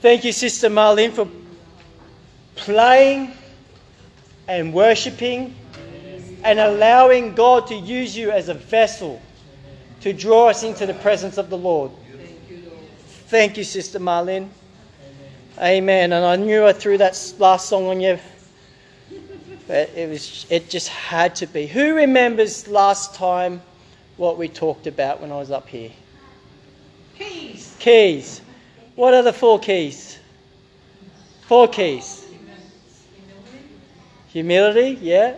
[0.00, 1.28] Thank you, Sister Marlene, for
[2.56, 3.32] playing
[4.48, 5.54] and worshipping
[6.42, 9.20] and allowing God to use you as a vessel
[10.00, 11.90] to draw us into the presence of the Lord.
[13.28, 14.48] Thank you, Sister Marlene.
[15.58, 16.14] Amen.
[16.14, 18.18] And I knew I threw that last song on you.
[19.68, 21.66] But it was it just had to be.
[21.66, 23.60] Who remembers last time
[24.16, 25.90] what we talked about when I was up here?
[27.18, 27.76] Keys.
[27.78, 28.40] Keys.
[29.00, 30.18] What are the four keys?
[31.48, 32.26] Four keys.
[34.28, 35.36] Humility, yeah.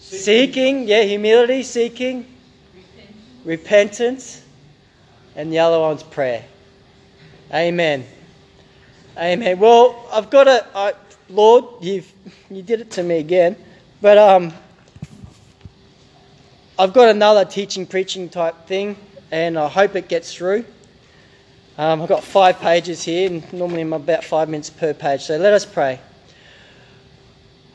[0.00, 2.26] Seeking, yeah, humility, seeking,
[3.44, 4.42] repentance,
[5.36, 6.44] and the other one's prayer.
[7.54, 8.04] Amen.
[9.16, 9.60] Amen.
[9.60, 10.94] Well, I've got a I,
[11.28, 12.12] Lord, you've
[12.50, 13.54] you did it to me again,
[14.00, 14.52] but um,
[16.78, 18.96] I've got another teaching preaching type thing,
[19.30, 20.66] and I hope it gets through.
[21.78, 25.22] Um, I've got five pages here, and normally I'm about five minutes per page.
[25.22, 26.00] So let us pray.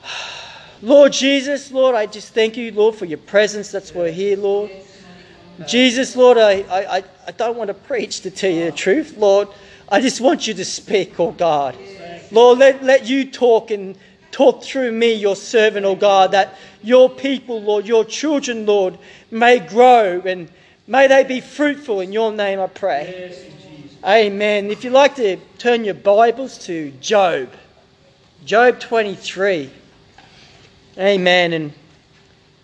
[0.83, 4.37] Lord Jesus, Lord, I just thank you, Lord, for your presence that's why we're here,
[4.37, 4.69] Lord.
[5.67, 9.47] Jesus, Lord, I, I, I don't want to preach to tell you the truth, Lord.
[9.89, 11.75] I just want you to speak, oh God.
[12.29, 13.97] Lord, let, let you talk and
[14.41, 18.97] talk through me, your servant, oh God, that your people, Lord, your children, Lord,
[19.29, 20.49] may grow and
[20.87, 21.99] may they be fruitful.
[21.99, 23.37] In your name I pray.
[24.03, 24.71] Amen.
[24.71, 27.49] If you'd like to turn your Bibles to Job,
[28.43, 29.69] Job 23.
[30.97, 31.53] Amen.
[31.53, 31.73] And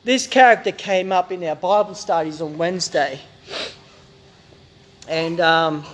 [0.03, 3.19] this character came up in our Bible studies on Wednesday.
[5.07, 5.85] And um,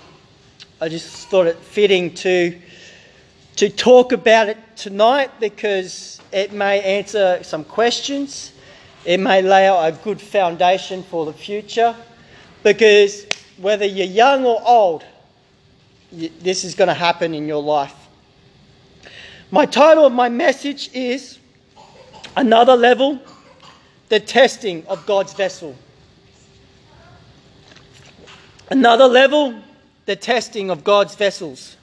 [0.79, 2.57] I just thought it fitting to,
[3.55, 8.51] to talk about it tonight because it may answer some questions.
[9.05, 11.95] It may lay out a good foundation for the future.
[12.63, 15.03] Because whether you're young or old,
[16.11, 17.95] y- this is going to happen in your life.
[19.51, 21.37] My title of my message is
[22.35, 23.19] Another Level
[24.09, 25.75] The Testing of God's Vessel.
[28.71, 29.61] Another level
[30.07, 31.77] The Testing of God's Vessels.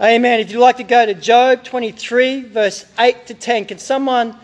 [0.00, 0.40] Amen.
[0.40, 4.34] If you'd like to go to Job 23, verse 8 to 10, can someone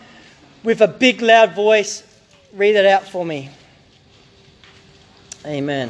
[0.62, 2.04] with a big loud voice
[2.52, 3.50] read it out for me?
[5.46, 5.88] Amen.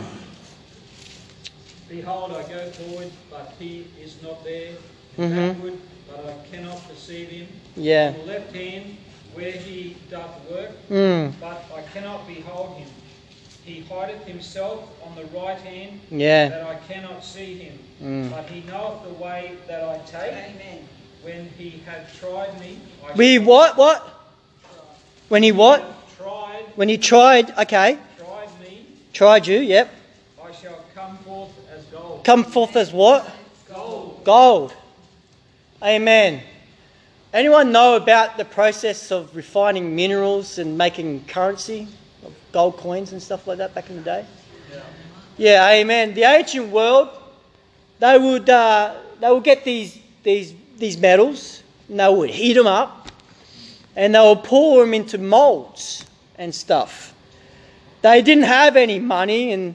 [1.89, 4.73] Behold, I go forward, but he is not there.
[5.19, 5.53] Mm-hmm.
[5.53, 7.49] Backward, but I cannot perceive him.
[7.77, 8.15] Yeah.
[8.15, 8.97] On the left hand,
[9.35, 11.33] where he doth work, Mm.
[11.41, 12.89] but I cannot behold him.
[13.69, 16.49] He hideth himself on the right hand, Yeah.
[16.49, 17.79] that I cannot see him.
[18.03, 18.31] Mm.
[18.31, 20.33] But he knoweth the way that I take.
[20.33, 20.89] Amen.
[21.23, 23.77] When he hath tried me, I We shall- what?
[23.77, 24.09] What?
[25.29, 25.85] When he what?
[26.17, 29.91] Tried, When he tried, okay, tried me, tried you, yep.
[30.43, 32.25] I shall come forth as gold.
[32.25, 33.31] Come forth as what?
[33.71, 34.23] Gold.
[34.25, 34.73] Gold.
[35.83, 36.41] Amen.
[37.35, 41.89] Anyone know about the process of refining minerals and making currency of
[42.53, 44.27] gold coins and stuff like that back in the day?
[45.37, 46.15] Yeah, amen.
[46.15, 47.11] The ancient world,
[48.01, 52.67] they would uh, they would get these these these metals and they would heat them
[52.67, 53.11] up
[53.97, 56.05] and they would pour them into molds
[56.37, 57.15] and stuff.
[58.03, 59.75] They didn't have any money and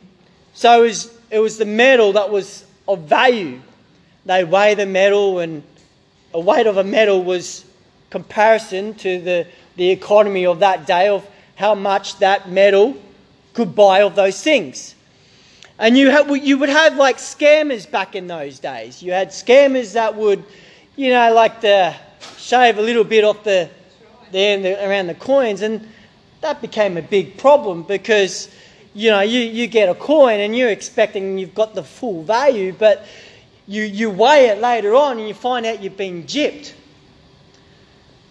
[0.53, 3.61] so it was, it was the metal that was of value.
[4.25, 5.63] They weigh the metal and
[6.33, 7.65] a weight of a metal was
[8.09, 12.95] comparison to the, the economy of that day of how much that metal
[13.53, 14.95] could buy of those things.
[15.79, 19.01] And you, have, you would have like scammers back in those days.
[19.01, 20.43] You had scammers that would,
[20.95, 21.95] you know, like to
[22.37, 23.69] shave a little bit off the,
[24.31, 25.61] the end around the coins.
[25.61, 25.87] And
[26.41, 28.49] that became a big problem because,
[28.93, 32.73] you know, you, you get a coin and you're expecting you've got the full value,
[32.77, 33.05] but
[33.67, 36.73] you, you weigh it later on and you find out you've been gypped.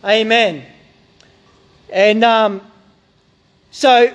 [0.05, 0.65] Amen.
[1.91, 2.61] And um,
[3.73, 4.15] so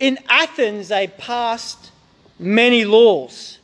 [0.00, 1.92] in Athens, they passed
[2.38, 3.58] many laws.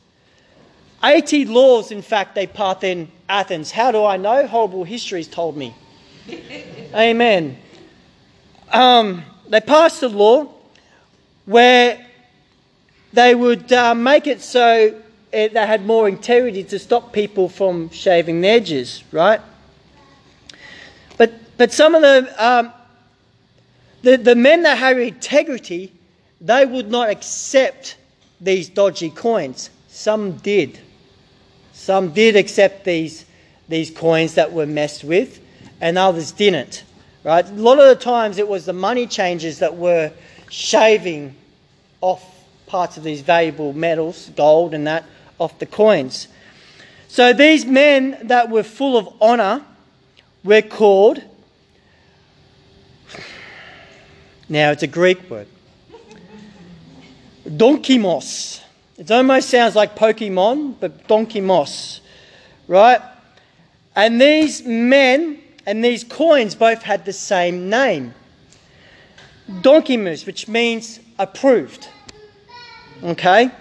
[1.03, 3.71] 80 laws, in fact, they passed in Athens.
[3.71, 4.47] How do I know?
[4.47, 5.75] Horrible history's told me.
[6.93, 7.57] Amen.
[8.71, 10.47] Um, they passed a law
[11.45, 12.05] where
[13.13, 15.01] they would uh, make it so
[15.31, 19.41] it, they had more integrity to stop people from shaving their edges, right?
[21.17, 22.73] But but some of the um,
[24.01, 25.91] the, the men that had integrity,
[26.39, 27.97] they would not accept
[28.39, 29.69] these dodgy coins.
[29.87, 30.79] Some did.
[31.73, 33.25] Some did accept these
[33.67, 35.41] these coins that were messed with,
[35.81, 36.83] and others didn't.
[37.23, 37.45] Right?
[37.45, 40.11] A lot of the times it was the money changers that were
[40.49, 41.35] shaving
[41.99, 42.23] off
[42.67, 45.03] parts of these valuable metals, gold and that,
[45.39, 46.27] off the coins.
[47.07, 49.63] So these men that were full of honor
[50.43, 51.21] were called.
[54.49, 55.47] Now it's a Greek word.
[57.45, 58.61] Donkimos.
[58.97, 61.99] It almost sounds like Pokemon, but Donkimos.
[62.67, 63.01] Right?
[63.95, 68.13] And these men and these coins both had the same name.
[69.49, 71.89] Donkimus, which means approved.
[73.03, 73.51] Okay?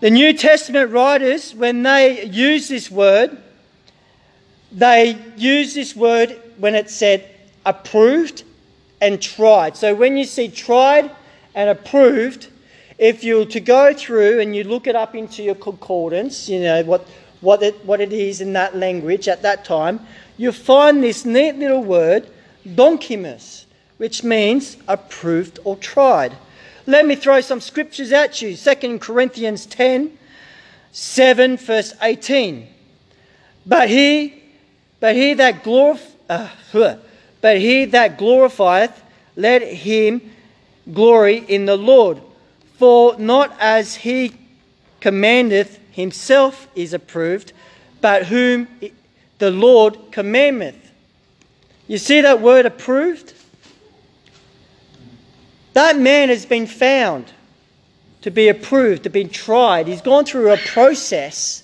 [0.00, 3.36] The New Testament writers, when they use this word,
[4.70, 7.28] they use this word when it said
[7.64, 8.44] approved
[9.00, 9.76] and tried.
[9.76, 11.10] So when you see tried
[11.54, 12.48] and approved,
[12.98, 16.82] if you to go through and you look it up into your concordance, you know
[16.84, 17.06] what,
[17.40, 20.00] what, it, what it is in that language at that time,
[20.36, 22.28] you find this neat little word,
[22.66, 23.64] donkimus,
[23.98, 26.36] which means approved or tried.
[26.86, 28.56] Let me throw some scriptures at you.
[28.56, 30.16] 2 Corinthians 10,
[30.92, 32.68] 7, verse 18.
[33.66, 34.42] But he,
[35.00, 36.48] but he that glorif- uh,
[37.44, 39.02] but he that glorifieth,
[39.36, 40.32] let him
[40.90, 42.22] glory in the Lord.
[42.78, 44.32] For not as he
[45.00, 47.52] commandeth himself is approved,
[48.00, 48.66] but whom
[49.36, 50.90] the Lord commandeth.
[51.86, 53.34] You see that word approved?
[55.74, 57.30] That man has been found
[58.22, 59.86] to be approved, to be tried.
[59.86, 61.62] He's gone through a process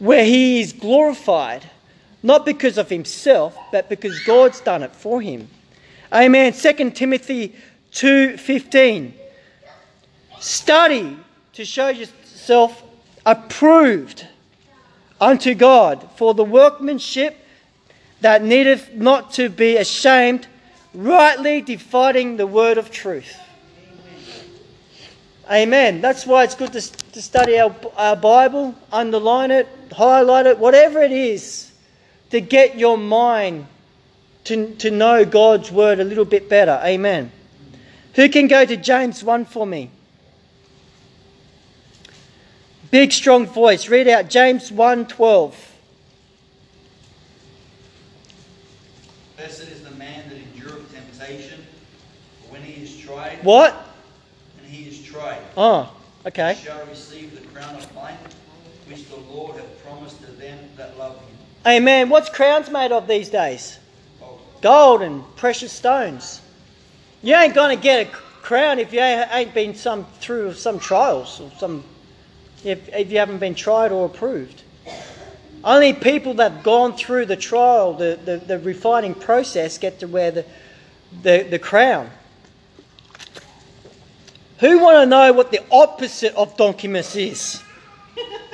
[0.00, 1.70] where he is glorified,
[2.22, 5.48] not because of himself, but because God's done it for him.
[6.12, 6.52] Amen.
[6.52, 7.54] 2 Timothy
[7.92, 9.14] 2:15.
[10.38, 11.16] Study
[11.52, 12.82] to show yourself
[13.24, 14.26] approved
[15.20, 17.36] unto God for the workmanship
[18.20, 20.46] that needeth not to be ashamed,
[20.94, 23.36] rightly dividing the word of truth.
[25.50, 26.00] Amen.
[26.00, 31.02] That's why it's good to, to study our, our Bible, underline it, highlight it, whatever
[31.02, 31.71] it is,
[32.32, 33.66] to get your mind
[34.44, 36.80] to, to know God's word a little bit better.
[36.82, 37.30] Amen.
[38.14, 39.90] Who can go to James 1 for me?
[42.90, 43.88] Big strong voice.
[43.88, 45.54] Read out James 1:12.
[49.36, 51.64] Blessed is the man that endureth temptation,
[52.42, 53.74] for when he is tried, What?
[54.58, 55.90] and he is tried, Oh,
[56.26, 56.54] okay.
[56.62, 58.18] shall receive the crown of life,
[58.88, 61.41] which the Lord hath promised to them that love him.
[61.66, 62.08] Amen.
[62.08, 63.78] What's crowns made of these days?
[64.60, 66.40] Gold and precious stones.
[67.22, 71.40] You ain't going to get a crown if you ain't been some through some trials
[71.40, 71.84] or some
[72.64, 74.62] if, if you haven't been tried or approved.
[75.64, 80.08] Only people that have gone through the trial, the, the, the refining process, get to
[80.08, 80.44] wear the,
[81.22, 82.10] the, the crown.
[84.58, 87.62] Who want to know what the opposite of donkimus is?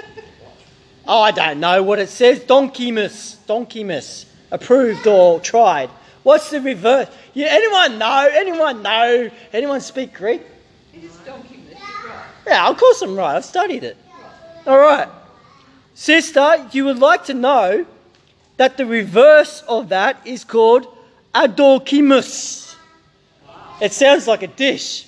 [1.09, 2.41] oh, I don't know what it says.
[2.41, 3.37] Donkimus.
[3.47, 4.27] Donkimus.
[4.51, 5.91] Approved or tried.
[6.23, 7.09] What's the reverse?
[7.35, 8.29] Yeah, anyone know?
[8.33, 9.31] Anyone know?
[9.53, 10.43] Anyone speak Greek?
[10.95, 12.25] It is right.
[12.47, 13.37] Yeah, of course I'm right.
[13.37, 13.97] I've studied it.
[14.67, 15.09] All right.
[15.95, 17.87] Sister, you would like to know
[18.57, 20.87] that the reverse of that is called
[21.35, 22.75] adorkimus.
[23.81, 25.07] It sounds like a dish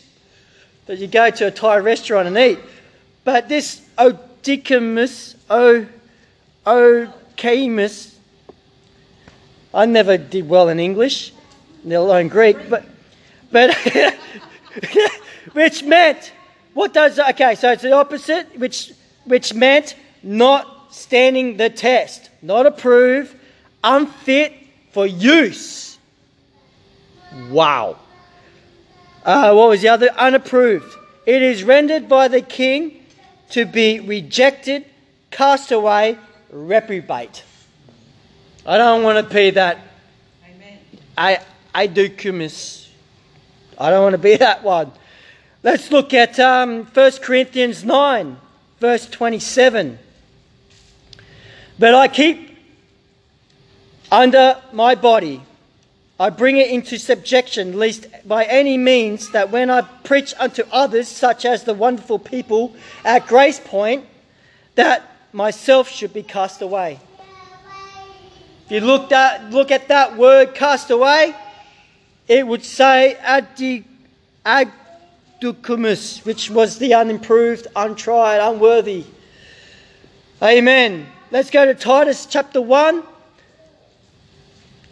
[0.87, 2.59] that you go to a Thai restaurant and eat.
[3.25, 3.83] But this
[4.43, 5.87] odikimus, o,
[6.67, 8.15] okamus,
[9.73, 11.33] I never did well in English,
[11.85, 12.85] let alone Greek, but,
[13.53, 13.75] but
[15.53, 16.33] which meant,
[16.75, 18.93] what does, okay, so it's the opposite, which,
[19.25, 23.35] which meant not standing the test, not approved,
[23.85, 24.53] unfit
[24.93, 25.99] for use.
[27.49, 27.97] Wow.
[29.25, 30.11] Uh, what was the other?
[30.17, 30.97] Unapproved.
[31.27, 33.00] It is rendered by the king
[33.51, 34.85] to be rejected,
[35.31, 36.19] cast away,
[36.51, 37.45] reprobate.
[38.67, 39.79] I don't want to be that.
[40.45, 40.79] Amen.
[41.17, 41.41] I
[41.75, 42.89] I do cumis.
[43.79, 44.93] I don't want to be that one.
[45.63, 48.37] Let's look at um, 1 Corinthians 9,
[48.79, 49.99] verse 27.
[51.79, 52.57] But I keep
[54.11, 55.43] under my body,
[56.21, 61.09] I bring it into subjection, lest by any means that when I preach unto others,
[61.09, 64.05] such as the wonderful people at Grace Point,
[64.75, 67.01] that myself should be cast away.
[68.67, 71.35] If you look at, look at that word cast away,
[72.29, 73.87] it would say adi,
[74.45, 79.07] aducumus, which was the unimproved, untried, unworthy.
[80.43, 81.07] Amen.
[81.31, 83.05] Let's go to Titus chapter 1.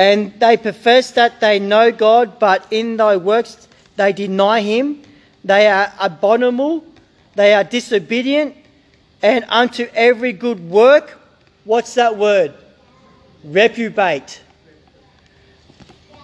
[0.00, 5.02] and they profess that they know God, but in thy works they deny him.
[5.44, 6.84] They are abominable,
[7.34, 8.56] they are disobedient,
[9.20, 11.20] and unto every good work,
[11.64, 12.54] what's that word?
[13.44, 14.40] Reprobate.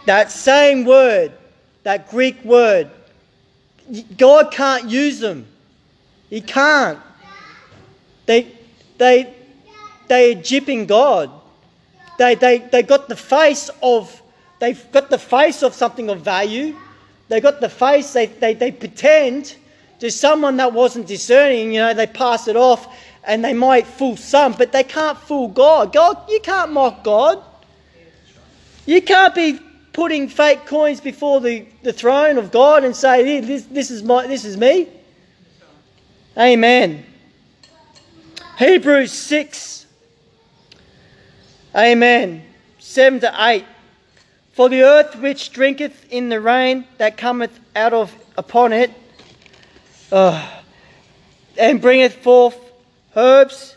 [0.07, 1.33] That same word,
[1.83, 2.91] that Greek word,
[4.17, 5.47] God can't use them.
[6.31, 6.99] He can't.
[8.25, 8.53] They,
[8.97, 9.35] they,
[10.09, 11.31] they are jipping God.
[12.19, 14.23] They, they, they got the face of,
[14.59, 16.77] they've got the face of something of value.
[17.29, 19.57] They got the face, they, they, they pretend
[20.01, 22.95] to someone that wasn't discerning, you know, they pass it off
[23.25, 25.93] and they might fool some, but they can't fool God.
[25.93, 27.43] God, you can't mock God.
[28.85, 29.59] You can't be
[29.93, 34.27] putting fake coins before the, the throne of God and say, this, this, is my,
[34.27, 34.89] this is me.
[36.39, 37.05] Amen.
[38.59, 39.86] Hebrews 6.
[41.77, 42.43] Amen.
[42.79, 43.65] 7 to 8.
[44.53, 48.91] For the earth which drinketh in the rain that cometh out of upon it,
[50.11, 50.51] uh,
[51.59, 52.57] and bringeth forth
[53.15, 53.77] herbs,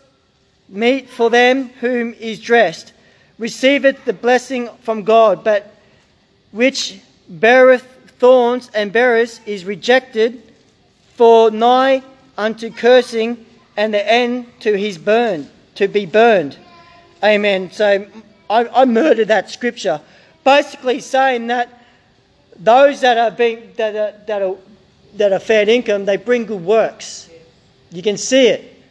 [0.69, 2.93] meat for them whom is dressed,
[3.37, 5.75] receiveth the blessing from God, but
[6.51, 7.85] which beareth
[8.19, 10.41] thorns and bearers is rejected,
[11.15, 12.01] for nigh
[12.37, 16.57] unto cursing, and the end to his burn, to be burned.
[17.23, 17.71] Amen.
[17.71, 18.07] So
[18.49, 20.01] I, I murdered that scripture,
[20.43, 21.69] basically saying that
[22.57, 24.55] those that are being that are, that are
[25.15, 27.29] that are fair income, they bring good works.
[27.91, 28.81] You can see it,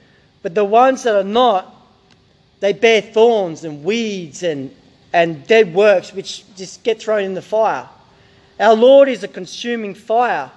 [0.43, 1.75] but the ones that are not,
[2.61, 4.75] they bear thorns and weeds and
[5.13, 7.89] and dead works, which just get thrown in the fire.
[8.61, 10.51] Our Lord is a consuming fire.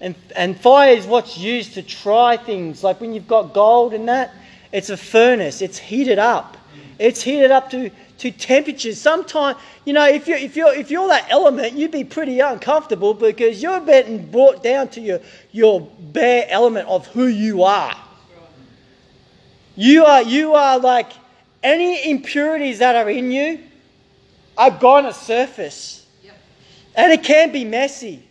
[0.00, 2.84] And, and fire is what's used to try things.
[2.84, 4.32] Like when you've got gold and that,
[4.70, 6.56] it's a furnace, it's heated up.
[6.98, 9.00] It's heated up to, to temperatures.
[9.00, 13.14] Sometimes, you know, if you're, if, you're, if you're that element, you'd be pretty uncomfortable
[13.14, 15.20] because you're being brought down to your,
[15.52, 17.96] your bare element of who you are.
[19.76, 21.12] You are, you are like
[21.62, 23.60] any impurities that are in you
[24.56, 26.04] are going to surface.
[26.96, 28.24] And it can be messy.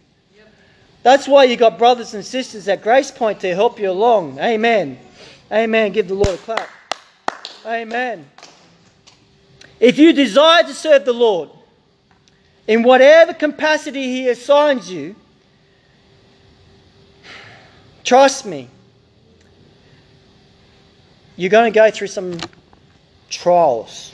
[1.03, 4.39] That's why you got brothers and sisters at Grace Point to help you along.
[4.39, 4.99] Amen.
[5.49, 5.93] Amen.
[5.93, 6.69] Give the Lord a clap.
[7.65, 8.25] Amen.
[9.79, 11.49] If you desire to serve the Lord
[12.67, 15.15] in whatever capacity He assigns you,
[18.03, 18.69] trust me,
[21.35, 22.37] you're going to go through some
[23.29, 24.11] trials.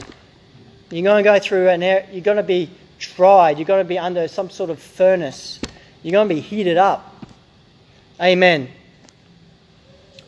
[0.91, 2.70] You're going to go through an air, you're going to be
[3.03, 3.58] tried.
[3.58, 5.60] You're going to be under some sort of furnace.
[6.01, 7.25] You're going to be heated up.
[8.20, 8.70] Amen.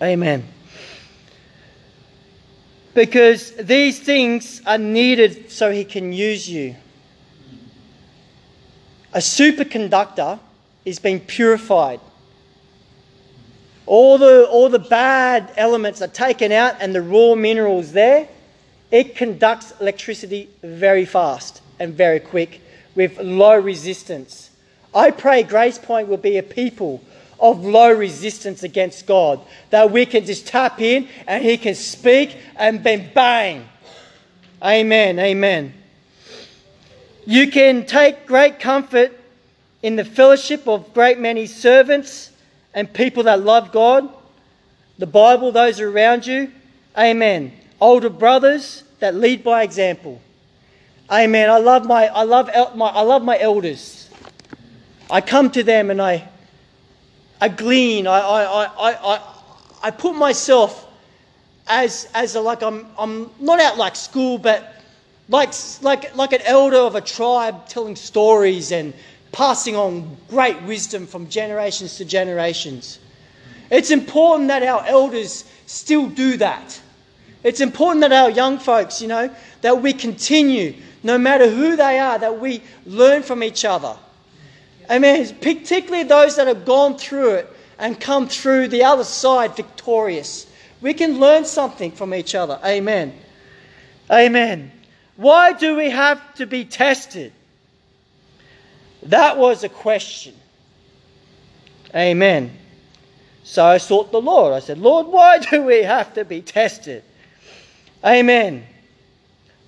[0.01, 0.43] Amen.
[2.95, 6.75] Because these things are needed so he can use you.
[9.13, 10.39] A superconductor
[10.85, 11.99] is being purified.
[13.85, 18.29] All the, all the bad elements are taken out and the raw minerals there.
[18.91, 22.61] It conducts electricity very fast and very quick
[22.95, 24.51] with low resistance.
[24.93, 27.03] I pray Grace Point will be a people
[27.39, 32.37] of low resistance against God, that we can just tap in and He can speak
[32.55, 33.67] and then bang.
[34.63, 35.73] Amen, amen.
[37.25, 39.19] You can take great comfort
[39.81, 42.31] in the fellowship of great many servants
[42.73, 44.09] and people that love God,
[44.97, 46.51] the Bible, those around you.
[46.97, 47.51] Amen.
[47.81, 50.21] Older brothers that lead by example.
[51.11, 51.49] Amen.
[51.49, 54.09] I love my I love my I love my elders.
[55.09, 56.27] I come to them and I
[57.41, 58.07] I glean.
[58.07, 59.21] I I I I,
[59.83, 60.87] I put myself
[61.67, 64.81] as as a, like I'm I'm not out like school, but
[65.29, 68.93] like like like an elder of a tribe telling stories and
[69.31, 72.99] passing on great wisdom from generations to generations.
[73.69, 76.79] It's important that our elders still do that.
[77.43, 79.29] It's important that our young folks, you know,
[79.61, 83.95] that we continue no matter who they are, that we learn from each other.
[84.89, 85.35] Amen.
[85.41, 90.47] Particularly those that have gone through it and come through the other side victorious.
[90.81, 92.59] We can learn something from each other.
[92.63, 93.13] Amen.
[94.11, 94.71] Amen.
[95.15, 97.33] Why do we have to be tested?
[99.03, 100.35] That was a question.
[101.93, 102.57] Amen.
[103.43, 104.53] So I sought the Lord.
[104.53, 107.03] I said, Lord, why do we have to be tested?
[108.03, 108.65] Amen.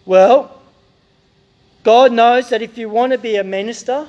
[0.05, 0.61] Well,
[1.83, 4.07] God knows that if you want to be a minister,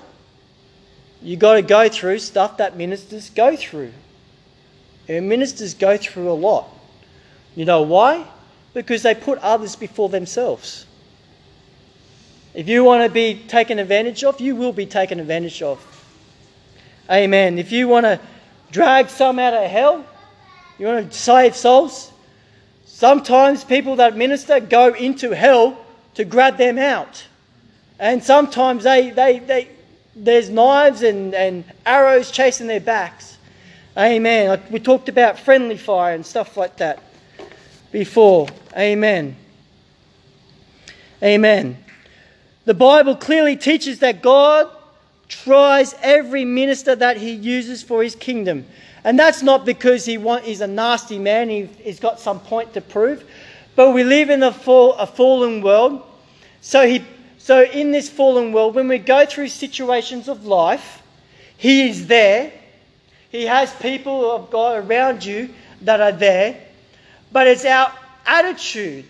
[1.23, 3.93] you got to go through stuff that ministers go through.
[5.09, 6.69] And ministers go through a lot.
[7.57, 8.27] You know why?
[8.75, 10.87] Because they put others before themselves.
[12.55, 15.85] If you want to be taken advantage of, you will be taken advantage of.
[17.11, 17.59] Amen.
[17.59, 18.21] If you want to
[18.71, 20.05] drag some out of hell,
[20.79, 22.13] you want to save souls,
[22.85, 25.79] sometimes people that minister go into hell
[26.15, 27.27] to grab them out.
[27.99, 29.69] And sometimes they, they, they,
[30.25, 33.37] there's knives and, and arrows chasing their backs.
[33.97, 34.61] Amen.
[34.71, 37.03] We talked about friendly fire and stuff like that
[37.91, 38.49] before.
[38.77, 39.37] Amen.
[41.23, 41.79] Amen.
[42.65, 44.71] The Bible clearly teaches that God
[45.29, 48.67] tries every minister that he uses for his kingdom.
[49.05, 52.75] And that's not because he want, he's a nasty man, he, he's got some point
[52.75, 53.25] to prove.
[53.75, 56.03] But we live in a, fall, a fallen world.
[56.61, 57.05] So, he,
[57.49, 61.01] so, in this fallen world, when we go through situations of life,
[61.57, 62.53] he is there.
[63.31, 65.49] He has people of God around you
[65.81, 66.61] that are there.
[67.33, 67.91] But it's our
[68.27, 69.07] attitude,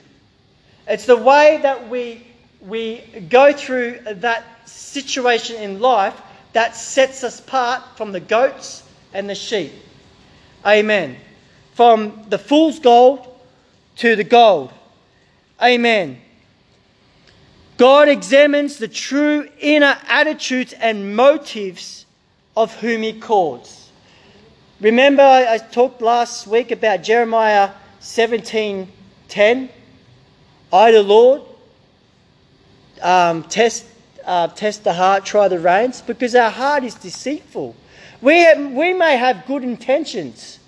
[0.87, 2.29] it's the way that we,
[2.61, 6.15] we go through that situation in life
[6.53, 9.73] that sets us apart from the goats and the sheep.
[10.65, 11.17] Amen.
[11.75, 13.37] From the fool's gold
[13.97, 14.73] to the gold.
[15.61, 16.21] Amen.
[17.79, 22.05] God examines the true inner attitudes and motives
[22.57, 23.91] of whom He calls.
[24.81, 27.71] Remember, I talked last week about Jeremiah
[28.01, 29.69] 17:10.
[30.73, 31.43] I, the Lord,
[33.01, 33.87] um, test
[34.25, 37.77] uh, test the heart, try the reins, because our heart is deceitful.
[38.21, 40.59] We, have, we may have good intentions,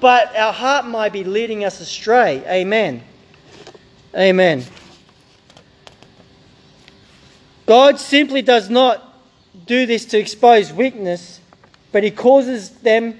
[0.00, 2.44] but our heart might be leading us astray.
[2.46, 3.04] Amen.
[4.14, 4.64] Amen.
[7.72, 9.02] God simply does not
[9.64, 11.40] do this to expose weakness,
[11.90, 13.18] but He causes them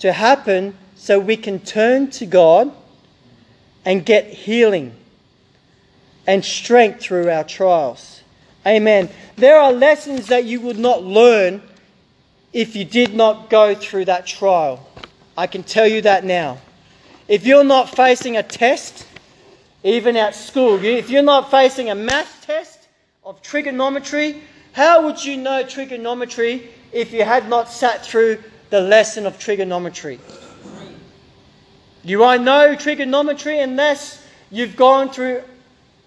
[0.00, 2.70] to happen so we can turn to God
[3.82, 4.94] and get healing
[6.26, 8.20] and strength through our trials.
[8.66, 9.08] Amen.
[9.36, 11.62] There are lessons that you would not learn
[12.52, 14.86] if you did not go through that trial.
[15.38, 16.58] I can tell you that now.
[17.28, 19.06] If you're not facing a test,
[19.82, 22.73] even at school, if you're not facing a math test
[23.24, 29.26] of trigonometry, how would you know trigonometry if you had not sat through the lesson
[29.26, 30.20] of trigonometry?
[32.02, 35.42] You won't know trigonometry unless you've gone through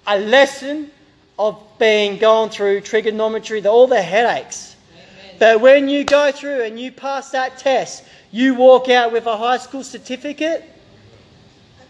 [0.06, 0.92] a lesson
[1.40, 4.76] of being gone through trigonometry, the, all the headaches.
[4.94, 5.36] Amen.
[5.40, 9.38] But when you go through and you pass that test, you walk out with a
[9.38, 10.64] high school certificate.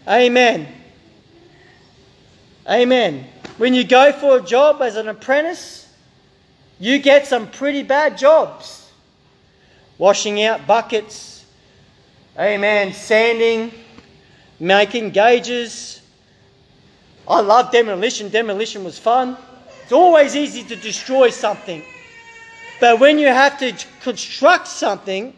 [0.06, 0.68] Amen.
[2.66, 3.26] Amen.
[3.58, 5.92] When you go for a job as an apprentice,
[6.78, 8.90] you get some pretty bad jobs.
[9.98, 11.44] Washing out buckets,
[12.38, 13.72] amen, sanding,
[14.60, 16.00] making gauges,
[17.28, 18.30] I love demolition.
[18.30, 19.36] Demolition was fun.
[19.82, 21.82] It's always easy to destroy something.
[22.80, 25.36] But when you have to construct something,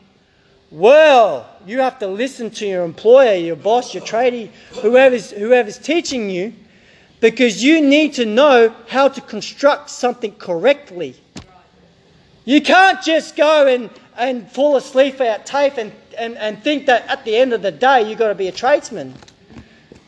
[0.71, 4.51] well, you have to listen to your employer, your boss, your tradie,
[4.83, 6.53] whoever's, whoever's teaching you,
[7.21, 11.15] because you need to know how to construct something correctly.
[12.45, 17.07] You can't just go and, and fall asleep at TAFE and, and, and think that
[17.09, 19.15] at the end of the day you've got to be a tradesman.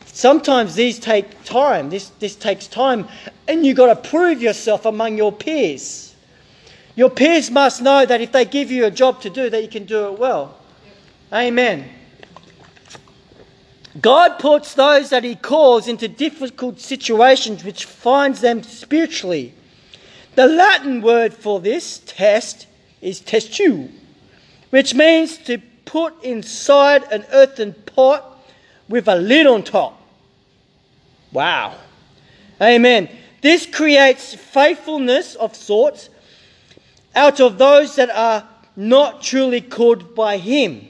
[0.05, 1.89] Sometimes these take time.
[1.89, 3.07] This, this takes time.
[3.47, 6.15] And you've got to prove yourself among your peers.
[6.95, 9.67] Your peers must know that if they give you a job to do, that you
[9.67, 10.57] can do it well.
[11.31, 11.89] Amen.
[14.01, 19.53] God puts those that He calls into difficult situations which finds them spiritually.
[20.35, 22.65] The Latin word for this test
[23.01, 23.91] is testu,
[24.71, 28.25] which means to put inside an earthen pot
[28.89, 30.01] with a lid on top.
[31.31, 31.75] Wow.
[32.59, 33.09] Amen.
[33.41, 36.09] This creates faithfulness of sorts
[37.15, 40.87] out of those that are not truly called by Him.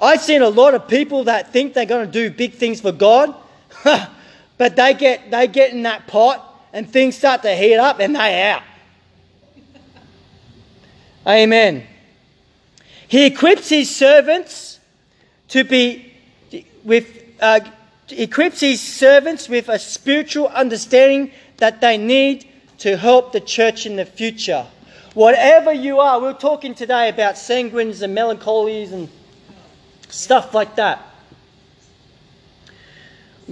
[0.00, 2.92] I've seen a lot of people that think they're going to do big things for
[2.92, 3.34] God,
[3.84, 8.16] but they get, they get in that pot and things start to heat up and
[8.16, 8.62] they're out.
[11.26, 11.86] Amen.
[13.08, 14.80] He equips his servants
[15.48, 16.12] to be
[16.82, 17.60] with uh,
[18.10, 22.46] equips his servants with a spiritual understanding that they need
[22.78, 24.66] to help the church in the future.
[25.14, 29.08] Whatever you are, we're talking today about sanguines and melancholies and
[30.14, 31.02] stuff like that.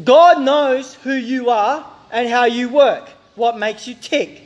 [0.03, 4.43] God knows who you are and how you work, what makes you tick.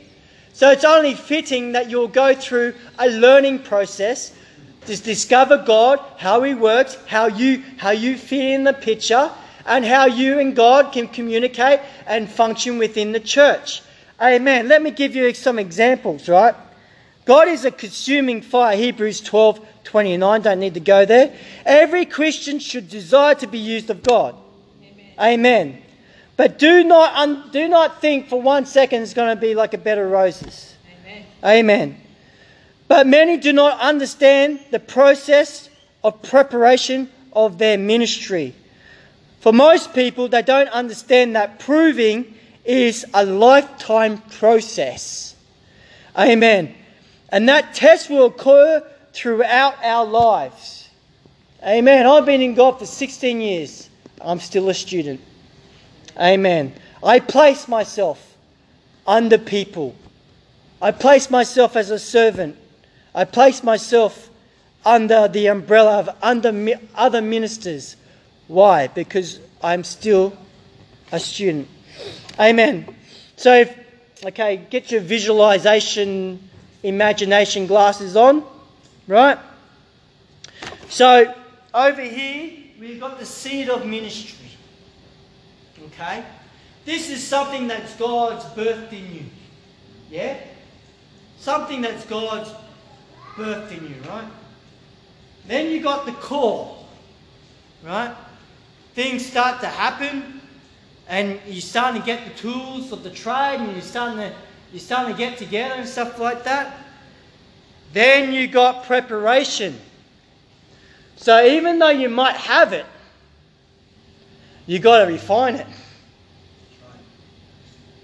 [0.53, 4.33] So it's only fitting that you'll go through a learning process
[4.87, 9.29] to discover God, how He works, how you, how you fit in the picture,
[9.65, 13.81] and how you and God can communicate and function within the church.
[14.19, 14.67] Amen.
[14.67, 16.55] Let me give you some examples, right?
[17.27, 18.77] God is a consuming fire.
[18.77, 20.41] Hebrews 12 29.
[20.41, 21.33] Don't need to go there.
[21.65, 24.35] Every Christian should desire to be used of God.
[24.81, 25.13] Amen.
[25.19, 25.81] Amen.
[26.37, 29.73] But do not, un, do not think for one second it's going to be like
[29.73, 30.75] a bed of roses.
[31.01, 31.25] Amen.
[31.43, 32.01] Amen.
[32.87, 35.69] But many do not understand the process
[36.05, 38.55] of preparation of their ministry.
[39.41, 45.35] For most people, they don't understand that proving is a lifetime process.
[46.17, 46.73] Amen.
[47.29, 50.89] And that test will occur throughout our lives.
[51.65, 52.05] Amen.
[52.05, 53.89] I've been in God for 16 years.
[54.21, 55.21] I'm still a student.
[56.17, 56.73] Amen.
[57.03, 58.35] I place myself
[59.05, 59.95] under people.
[60.81, 62.55] I place myself as a servant.
[63.13, 64.29] I place myself
[64.85, 67.95] under the umbrella of under other ministers.
[68.47, 68.87] Why?
[68.87, 70.37] Because I'm still
[71.11, 71.67] a student.
[72.39, 72.95] Amen.
[73.35, 73.77] So, if,
[74.23, 76.47] okay, get your visualization,
[76.83, 78.43] imagination glasses on,
[79.07, 79.37] right?
[80.89, 81.33] So,
[81.73, 84.49] over here, we've got the seed of ministry.
[85.87, 86.23] Okay?
[86.85, 89.25] This is something that's God's birthed in you.
[90.09, 90.37] Yeah?
[91.37, 92.49] Something that's God's
[93.35, 94.27] birthed in you, right?
[95.47, 96.87] Then you got the call,
[97.83, 98.15] right?
[98.95, 100.41] Things start to happen,
[101.07, 104.33] and you're starting to get the tools of the trade, and you're starting to
[104.71, 106.77] you're starting to get together and stuff like that.
[107.93, 109.79] Then you got preparation.
[111.15, 112.85] So even though you might have it,
[114.65, 115.67] you got to refine it.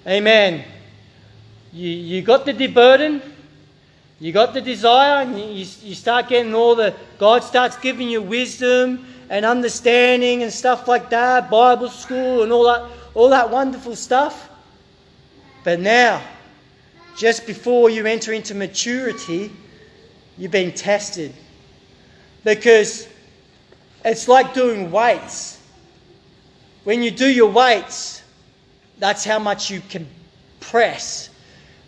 [0.08, 0.66] Amen.
[1.72, 3.22] You, you got the burden,
[4.20, 8.22] you got the desire, and you, you start getting all the, God starts giving you
[8.22, 13.96] wisdom and understanding and stuff like that, Bible school and all that, all that wonderful
[13.96, 14.50] stuff.
[15.64, 16.22] But now,
[17.16, 19.52] just before you enter into maturity,
[20.38, 21.34] you've been tested.
[22.44, 23.08] Because
[24.04, 25.62] it's like doing weights.
[26.84, 28.22] When you do your weights,
[29.00, 30.08] that's how much you can
[30.60, 31.30] press.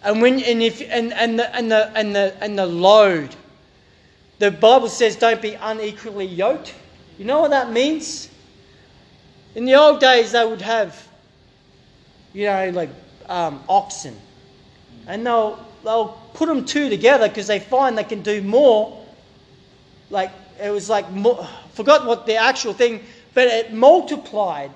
[0.04, 3.36] And when and if and, and the and the and the and the load.
[4.38, 6.74] The Bible says don't be unequally yoked.
[7.18, 8.30] You know what that means?
[9.56, 11.06] In the old days they would have
[12.36, 12.90] you know, like
[13.28, 14.16] um, oxen.
[15.08, 19.06] And they'll they'll put them two together because they find they can do more.
[20.10, 24.72] Like it was like more, forgot what the actual thing, but it multiplied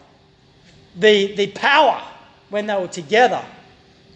[0.96, 2.02] the the power
[2.50, 3.44] when they were together.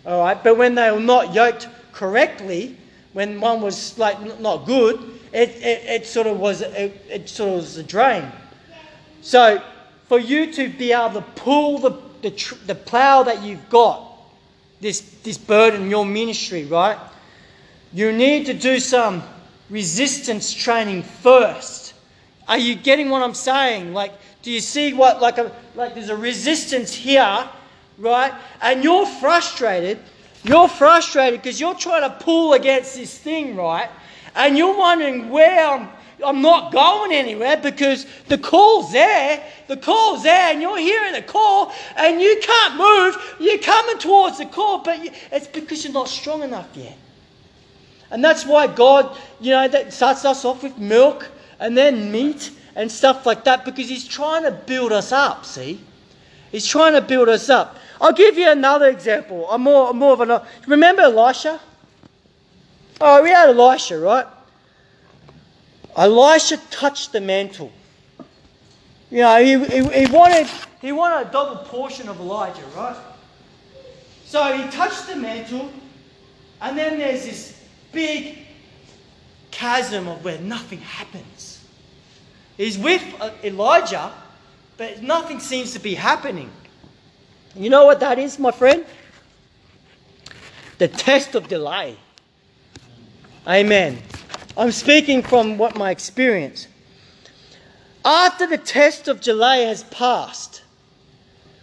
[0.05, 2.77] All right, but when they were not yoked correctly,
[3.13, 4.99] when one was like not good,
[5.31, 8.29] it, it, it sort of was it, it sort of was a drain.
[9.21, 9.63] So
[10.09, 11.91] for you to be able to pull the
[12.23, 14.12] the, the plow that you've got,
[14.81, 16.97] this this burden, your ministry, right?
[17.93, 19.23] You need to do some
[19.69, 21.93] resistance training first.
[22.47, 23.93] Are you getting what I'm saying?
[23.93, 27.47] Like, do you see what like a like there's a resistance here
[27.97, 28.33] right?
[28.61, 29.99] And you're frustrated.
[30.43, 33.89] You're frustrated because you're trying to pull against this thing, right?
[34.35, 35.89] And you're wondering where I'm,
[36.23, 39.43] I'm not going anywhere because the call's there.
[39.67, 43.35] The call's there, and you're hearing the call, and you can't move.
[43.39, 46.97] You're coming towards the call, but you, it's because you're not strong enough yet.
[48.11, 52.51] And that's why God, you know, that starts us off with milk and then meat
[52.75, 55.79] and stuff like that because He's trying to build us up, see?
[56.51, 57.77] He's trying to build us up.
[57.99, 59.47] I'll give you another example.
[59.49, 60.47] I'm more, more of a.
[60.67, 61.59] Remember Elisha?
[63.01, 64.27] Oh, we had Elisha, right?
[65.95, 67.71] Elisha touched the mantle.
[69.11, 70.47] You know, he, he, he, wanted,
[70.81, 72.95] he wanted a double portion of Elijah, right?
[74.25, 75.71] So he touched the mantle,
[76.61, 78.39] and then there's this big
[79.51, 81.63] chasm of where nothing happens.
[82.57, 84.11] He's with uh, Elijah,
[84.77, 86.49] but nothing seems to be happening.
[87.55, 88.83] You know what that is, my friend?
[90.79, 91.95] The test of delay.
[93.47, 94.01] Amen.
[94.55, 96.67] I'm speaking from what my experience.
[98.05, 100.61] After the test of delay has passed,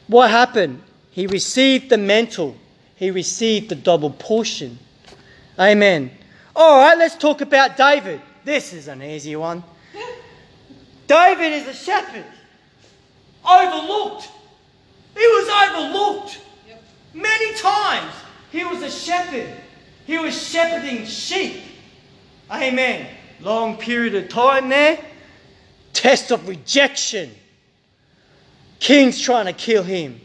[0.08, 0.82] what happened?
[1.10, 2.56] He received the mantle.
[2.96, 4.78] He received the double portion.
[5.58, 6.10] Amen.
[6.56, 8.20] All right, let's talk about David.
[8.44, 9.62] This is an easy one.
[11.06, 12.24] David is a shepherd,
[13.44, 14.28] overlooked
[15.16, 16.82] He was overlooked Yep.
[17.14, 18.12] many times.
[18.52, 19.52] He was a shepherd.
[20.06, 21.69] He was shepherding sheep.
[22.50, 23.06] Amen.
[23.40, 24.98] Long period of time there.
[25.92, 27.30] Test of rejection.
[28.80, 30.20] King's trying to kill him.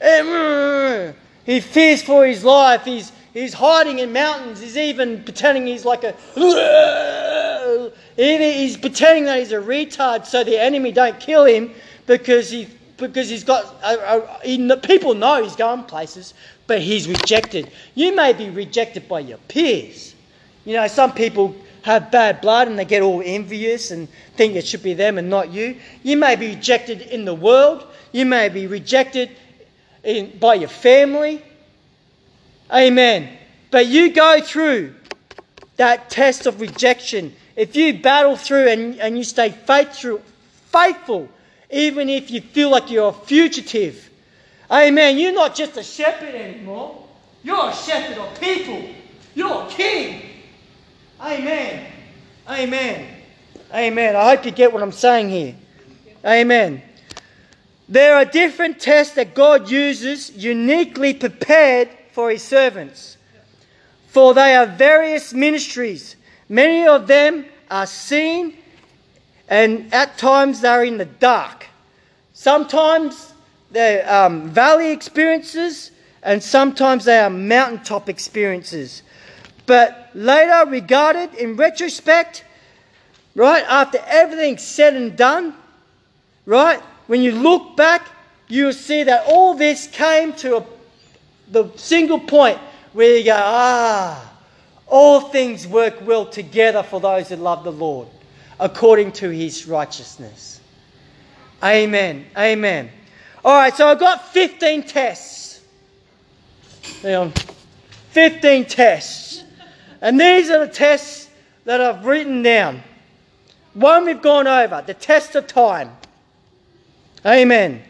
[0.00, 1.14] Eh, mm, mm, mm.
[1.44, 2.84] He fears for his life.
[2.84, 4.60] He's, he's hiding in mountains.
[4.60, 6.14] He's even pretending he's like a.
[8.16, 11.72] He's pretending that he's a retard so the enemy don't kill him
[12.06, 16.32] because he because he's got a, a, he, people know he's going places,
[16.66, 17.70] but he's rejected.
[17.94, 20.14] You may be rejected by your peers.
[20.66, 24.66] You know, some people have bad blood and they get all envious and think it
[24.66, 25.76] should be them and not you.
[26.02, 27.86] You may be rejected in the world.
[28.10, 29.30] You may be rejected
[30.02, 31.40] in, by your family.
[32.72, 33.38] Amen.
[33.70, 34.96] But you go through
[35.76, 37.32] that test of rejection.
[37.54, 40.20] If you battle through and, and you stay faithful,
[40.72, 41.28] faithful,
[41.70, 44.10] even if you feel like you're a fugitive,
[44.68, 47.06] amen, you're not just a shepherd anymore.
[47.44, 48.82] You're a shepherd of people.
[49.36, 50.25] You're a king.
[51.20, 51.92] Amen.
[52.48, 53.08] Amen.
[53.74, 54.16] Amen.
[54.16, 55.54] I hope you get what I'm saying here.
[56.24, 56.82] Amen.
[57.88, 63.16] There are different tests that God uses uniquely prepared for his servants.
[64.08, 66.16] For they are various ministries.
[66.48, 68.56] Many of them are seen,
[69.48, 71.66] and at times they're in the dark.
[72.32, 73.32] Sometimes
[73.70, 79.02] they're um, valley experiences, and sometimes they are mountaintop experiences.
[79.66, 82.44] But later, regarded in retrospect,
[83.34, 85.54] right, after everything's said and done,
[86.46, 88.08] right, when you look back,
[88.48, 90.66] you'll see that all this came to a,
[91.50, 92.58] the single point
[92.92, 94.32] where you go, ah,
[94.86, 98.08] all things work well together for those who love the Lord,
[98.58, 100.60] according to his righteousness.
[101.62, 102.26] Amen.
[102.36, 102.90] Amen.
[103.44, 105.60] All right, so I've got 15 tests.
[107.02, 107.32] Hang on.
[108.10, 109.44] 15 tests.
[110.00, 111.28] And these are the tests
[111.64, 112.82] that I've written down.
[113.74, 115.90] One we've gone over, the test of time.
[117.24, 117.82] Amen.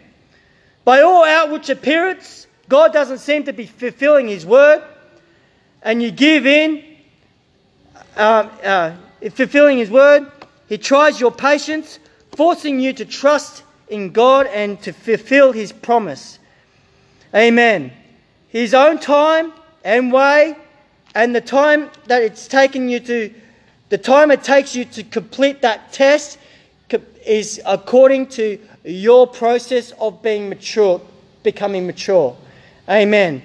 [0.85, 4.83] By all outward appearance, God doesn't seem to be fulfilling His word,
[5.83, 6.83] and you give in,
[8.16, 8.97] uh, uh,
[9.31, 10.31] fulfilling His word.
[10.69, 11.99] He tries your patience,
[12.33, 16.38] forcing you to trust in God and to fulfill His promise.
[17.35, 17.92] Amen.
[18.49, 19.53] His own time
[19.85, 20.57] and way,
[21.16, 23.35] and the time that it's taken you to,
[23.88, 26.38] the time it takes you to complete that test
[27.24, 31.00] is according to your process of being mature,
[31.42, 32.37] becoming mature.
[32.88, 33.42] Amen.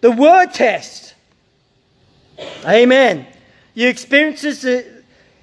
[0.00, 1.14] The word test.
[2.64, 3.26] Amen.
[3.74, 4.84] You experiences uh,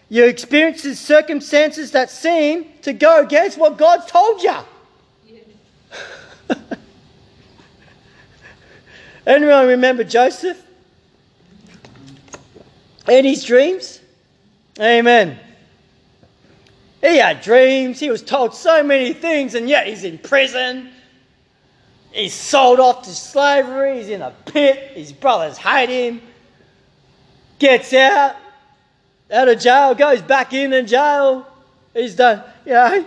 [0.07, 4.55] you experiences circumstances that seem to go against what God's told you.
[9.27, 10.64] Anyone remember Joseph?
[13.07, 13.99] And his dreams?
[14.79, 15.39] Amen.
[17.01, 17.99] He had dreams.
[17.99, 20.89] He was told so many things, and yet he's in prison.
[22.11, 23.97] He's sold off to slavery.
[23.97, 24.93] He's in a pit.
[24.95, 26.21] His brothers hate him.
[27.59, 28.35] Gets out,
[29.31, 31.47] out of jail, goes back into jail.
[31.93, 33.05] He's done, you know.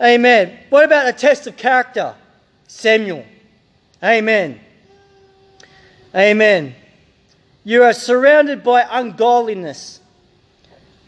[0.00, 0.58] Amen.
[0.70, 2.14] What about a test of character?
[2.68, 3.24] Samuel.
[4.02, 4.60] Amen.
[6.14, 6.74] Amen.
[7.64, 10.00] You are surrounded by ungodliness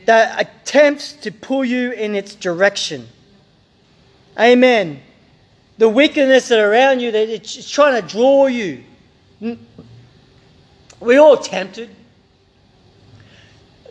[0.07, 3.07] that attempts to pull you in its direction.
[4.39, 5.01] Amen.
[5.79, 8.85] The wickedness that around you that it's trying to draw you.
[11.01, 11.91] We're all tempted.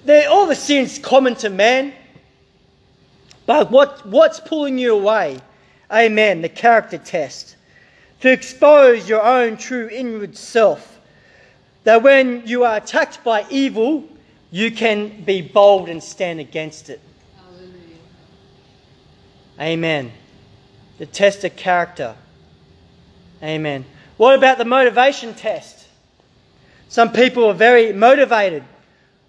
[0.04, 1.94] They're, all the sins common to man.
[3.46, 5.40] But what, what's pulling you away?
[5.92, 6.42] Amen.
[6.42, 7.56] The character test.
[8.22, 10.95] To expose your own true inward self.
[11.86, 14.04] That when you are attacked by evil,
[14.52, 17.00] you can be bold and stand against it.
[17.38, 17.74] Hallelujah.
[19.60, 20.12] Amen.
[20.98, 22.16] The test of character.
[23.42, 23.86] Amen.
[24.18, 25.88] What about the motivation test?
[26.90, 28.64] Some people are very motivated.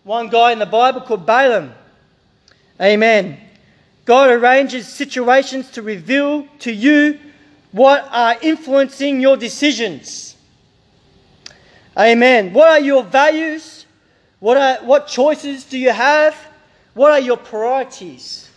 [0.04, 1.72] One guy in the Bible called Balaam.
[2.80, 3.38] Amen.
[4.04, 7.18] God arranges situations to reveal to you
[7.72, 10.25] what are influencing your decisions.
[11.98, 12.52] Amen.
[12.52, 13.86] What are your values?
[14.40, 16.36] What, are, what choices do you have?
[16.94, 18.50] What are your priorities?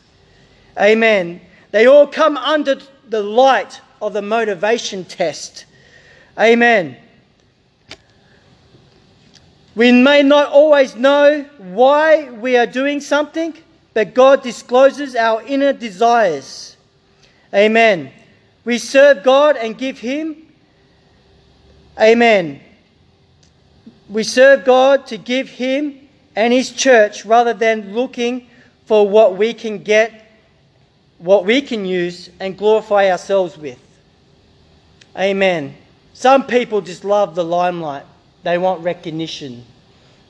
[0.77, 1.41] Amen.
[1.71, 5.65] They all come under the light of the motivation test.
[6.37, 6.97] Amen.
[9.75, 13.55] We may not always know why we are doing something,
[13.93, 16.75] but God discloses our inner desires.
[17.53, 18.11] Amen.
[18.65, 20.35] we serve God and give Him.
[21.99, 22.61] Amen.
[24.09, 25.95] We serve God to give Him
[26.35, 28.47] and His church rather than looking
[28.85, 30.31] for what we can get,
[31.19, 33.79] what we can use, and glorify ourselves with.
[35.17, 35.75] Amen.
[36.13, 38.03] Some people just love the limelight,
[38.43, 39.63] they want recognition,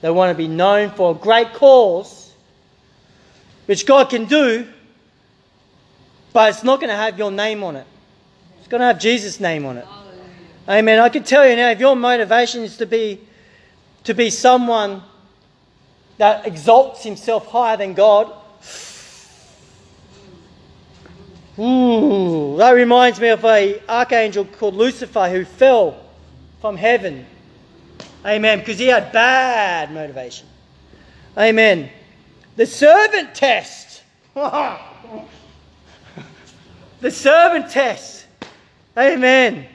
[0.02, 2.34] they want to be known for a great cause,
[3.66, 4.68] which God can do,
[6.34, 7.88] but it's not going to have your name on it.
[8.60, 9.86] It's going to have Jesus' name on it.
[10.68, 11.00] Amen.
[11.00, 13.20] I can tell you now, if your motivation is to be
[14.04, 15.04] to be someone
[16.18, 18.32] that exalts himself higher than God,
[21.58, 25.98] ooh, that reminds me of a archangel called Lucifer who fell
[26.62, 27.26] from heaven.
[28.26, 28.60] Amen.
[28.60, 30.48] Because he had bad motivation.
[31.38, 31.90] Amen.
[32.56, 34.04] The servant test.
[34.34, 35.26] the
[37.10, 38.26] servant test.
[38.98, 39.66] Amen.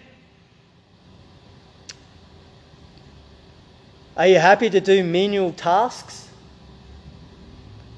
[4.16, 6.28] Are you happy to do menial tasks?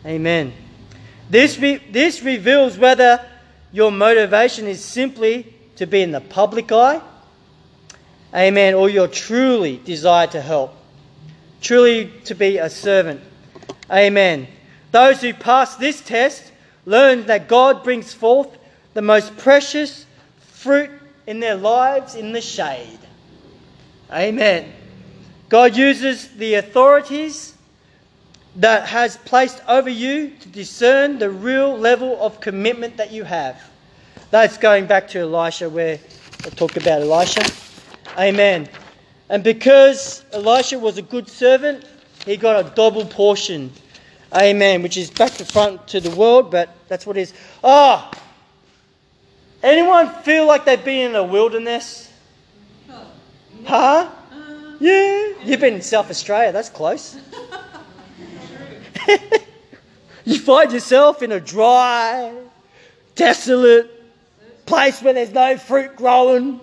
[0.05, 0.53] Amen.
[1.29, 3.25] This, re- this reveals whether
[3.73, 7.03] your motivation is simply to be in the public eye,
[8.35, 10.75] amen, or you're truly desire to help,
[11.61, 13.21] truly to be a servant,
[13.91, 14.47] amen.
[14.93, 16.53] Those who pass this test
[16.87, 18.57] learn that God brings forth
[18.95, 20.07] the most precious
[20.41, 20.91] fruit
[21.27, 22.99] in their lives in the shade.
[24.11, 24.73] Amen.
[25.49, 27.55] God uses the authorities
[28.57, 33.61] that has placed over you to discern the real level of commitment that you have.
[34.31, 36.01] That's going back to Elisha, where
[36.45, 37.45] I talk about Elisha.
[38.19, 38.69] Amen.
[39.29, 41.85] And because Elisha was a good servant,
[42.25, 43.73] he got a double portion.
[44.35, 44.83] Amen.
[44.83, 47.35] Which is back to front to the world, but that's what it is.
[47.63, 48.11] Ah!
[48.13, 48.19] Oh,
[49.63, 52.13] anyone feel like they've been in a wilderness?
[53.65, 54.11] Huh?
[54.79, 55.33] Yeah.
[55.45, 57.17] You've been in South Australia, that's close.
[60.25, 62.35] you find yourself in a dry,
[63.15, 63.91] desolate
[64.67, 66.61] place where there's no fruit growing,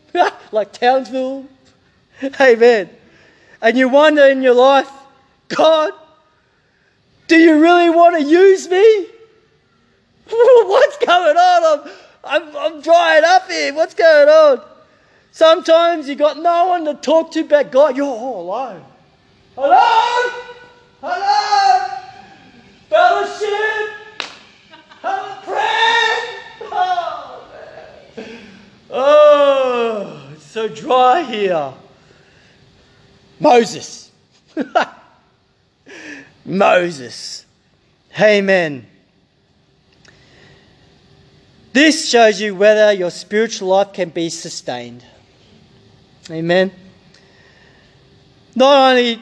[0.52, 1.46] like Townsville.
[2.40, 2.90] Amen.
[3.60, 4.90] And you wonder in your life,
[5.48, 5.92] God,
[7.28, 9.06] do you really want to use me?
[10.28, 11.80] What's going on?
[11.80, 11.92] I'm,
[12.24, 13.74] I'm, I'm drying up here.
[13.74, 14.62] What's going on?
[15.34, 17.96] Sometimes you got no one to talk to but God.
[17.96, 18.84] You're all alone.
[19.56, 20.30] Hello?
[21.02, 21.98] Hello?
[22.88, 24.30] Fellowship?
[25.02, 26.70] Hello, prayer?
[26.70, 27.48] Oh,
[28.16, 28.38] man.
[28.90, 31.72] oh, it's so dry here.
[33.40, 34.12] Moses.
[36.44, 37.44] Moses.
[38.20, 38.86] Amen.
[41.72, 45.04] This shows you whether your spiritual life can be sustained.
[46.30, 46.72] Amen.
[48.54, 49.20] Not only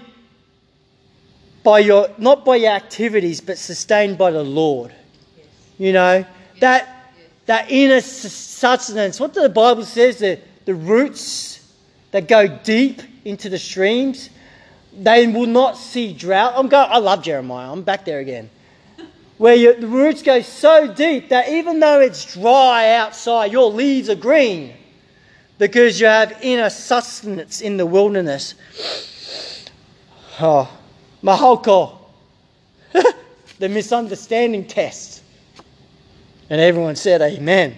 [1.63, 4.95] by your not by your activities, but sustained by the Lord.
[5.37, 5.47] Yes.
[5.79, 6.25] You know
[6.61, 6.87] that
[7.17, 7.29] yes.
[7.47, 9.19] that inner sustenance.
[9.19, 11.75] What the Bible says the the roots
[12.13, 14.31] that go deep into the streams,
[14.93, 16.53] they will not see drought.
[16.57, 16.89] I'm going.
[16.91, 17.73] I love Jeremiah.
[17.73, 18.49] I'm back there again.
[19.39, 24.09] Where your, the roots go so deep that even though it's dry outside, your leaves
[24.09, 24.75] are green
[25.59, 28.55] because you have inner sustenance in the wilderness.
[30.41, 30.71] Oh,
[31.23, 31.99] Mahoko,
[33.59, 35.23] the misunderstanding test.
[36.51, 37.77] And everyone said, Amen.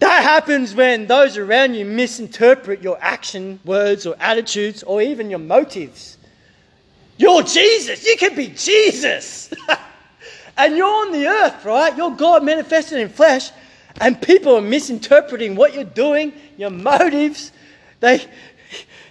[0.00, 5.38] That happens when those around you misinterpret your action, words, or attitudes, or even your
[5.38, 6.18] motives.
[7.16, 8.06] You're Jesus.
[8.06, 9.52] You can be Jesus.
[10.56, 11.96] And you're on the earth, right?
[11.96, 13.50] You're God manifested in flesh,
[14.00, 17.52] and people are misinterpreting what you're doing, your motives,
[18.00, 18.24] they,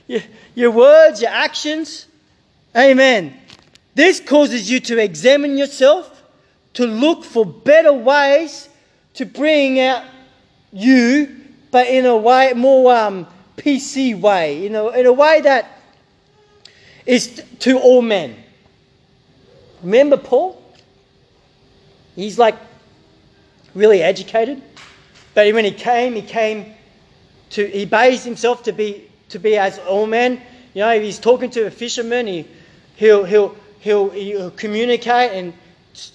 [0.08, 0.22] your,
[0.56, 2.08] your words, your actions.
[2.76, 3.38] Amen.
[3.96, 6.24] This causes you to examine yourself,
[6.74, 8.70] to look for better ways
[9.16, 10.04] to bring out
[10.72, 11.36] you,
[11.72, 13.28] but in a way more um,
[13.58, 15.80] PC way, in a, in a way that
[17.06, 18.36] is to all men.
[19.84, 20.63] Remember Paul?
[22.16, 22.56] He's like
[23.74, 24.62] really educated.
[25.34, 26.74] But when he came, he came
[27.52, 30.42] to, he based himself to be, to be as all men.
[30.74, 32.48] You know, if he's talking to a fisherman, he,
[32.96, 35.54] he'll, he'll, he'll, he'll communicate and,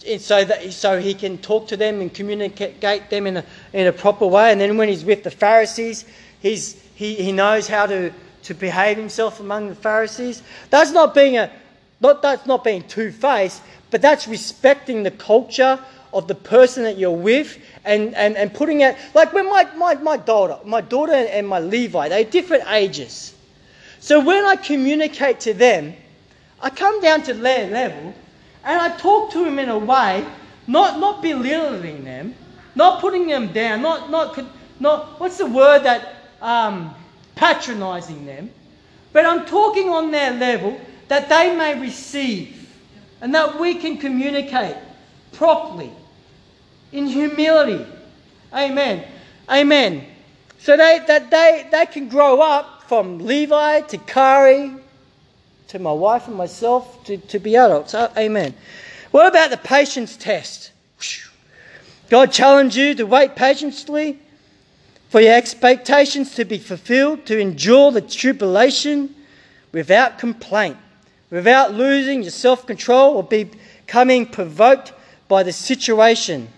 [0.07, 3.87] and so that so he can talk to them and communicate them in a, in
[3.87, 4.53] a proper way.
[4.53, 6.05] And then when he's with the Pharisees,
[6.41, 8.13] he's, he, he knows how to,
[8.45, 10.43] to behave himself among the Pharisees.
[10.71, 11.51] That's not being a
[12.01, 15.79] not that's not being two-faced, but that's respecting the culture
[16.13, 19.95] of the person that you're with and, and, and putting out like when my, my,
[19.97, 23.35] my daughter my daughter and my levi they're different ages.
[24.01, 25.95] So when i communicate to them
[26.63, 28.15] i come down to their level
[28.65, 30.25] and i talk to them in a way
[30.67, 32.35] not not belittling them
[32.75, 34.39] not putting them down not not
[34.81, 36.95] not what's the word that um,
[37.35, 38.51] patronizing them
[39.13, 42.71] but i'm talking on their level that they may receive
[43.21, 44.77] and that we can communicate
[45.33, 45.91] properly
[46.93, 47.85] in humility.
[48.53, 49.05] Amen.
[49.49, 50.05] Amen.
[50.59, 54.73] So they, that they, they can grow up from Levi to Kari
[55.69, 57.95] to my wife and myself to, to be adults.
[57.95, 58.55] Uh, amen.
[59.11, 60.73] What about the patience test?
[62.09, 64.19] God challenged you to wait patiently
[65.11, 69.15] for your expectations to be fulfilled, to endure the tribulation
[69.73, 70.77] without complaint,
[71.31, 74.93] without losing your self control or becoming provoked
[75.29, 76.49] by the situation.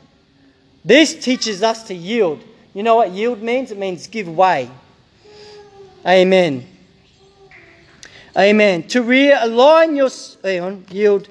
[0.84, 2.42] This teaches us to yield.
[2.74, 3.70] You know what yield means?
[3.70, 4.70] It means give way.
[6.06, 6.66] Amen.
[8.36, 8.84] Amen.
[8.88, 10.10] To realign your
[10.42, 11.28] hang on, yield.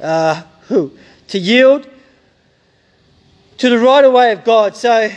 [0.00, 0.96] Uh, who?
[1.28, 1.88] To yield
[3.58, 4.76] to the right way of God.
[4.76, 5.10] So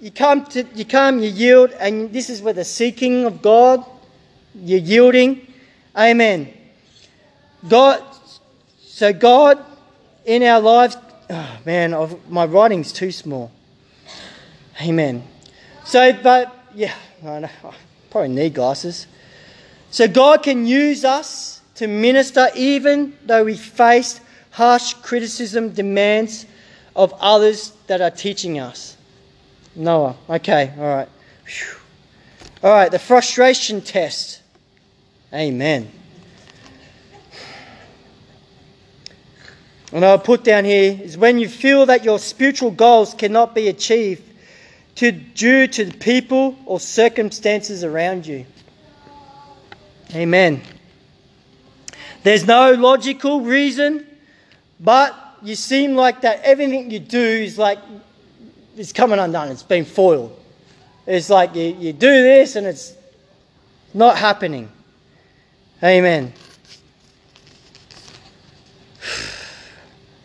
[0.00, 3.84] you come to you come, you yield, and this is where the seeking of God.
[4.54, 5.46] You're yielding.
[5.96, 6.52] Amen.
[7.68, 8.02] God.
[8.80, 9.64] So God
[10.24, 10.96] in our lives,
[11.28, 13.50] oh man, I've, my writing's too small.
[14.80, 15.22] Amen.
[15.84, 17.74] So, but yeah, I, know, I
[18.10, 19.06] probably need glasses.
[19.90, 26.46] So, God can use us to minister even though we face harsh criticism demands
[26.94, 28.96] of others that are teaching us.
[29.74, 30.16] Noah.
[30.28, 31.08] Okay, all right.
[31.46, 31.76] Whew.
[32.62, 34.42] All right, the frustration test.
[35.32, 35.90] Amen.
[39.92, 43.68] And I'll put down here is when you feel that your spiritual goals cannot be
[43.68, 44.22] achieved
[44.96, 48.46] to, due to the people or circumstances around you.
[50.14, 50.62] Amen.
[52.22, 54.06] There's no logical reason,
[54.78, 57.78] but you seem like that everything you do is like
[58.76, 59.48] it's coming undone.
[59.48, 60.38] It's been foiled.
[61.06, 62.94] It's like you, you do this and it's
[63.92, 64.70] not happening.
[65.82, 66.32] Amen.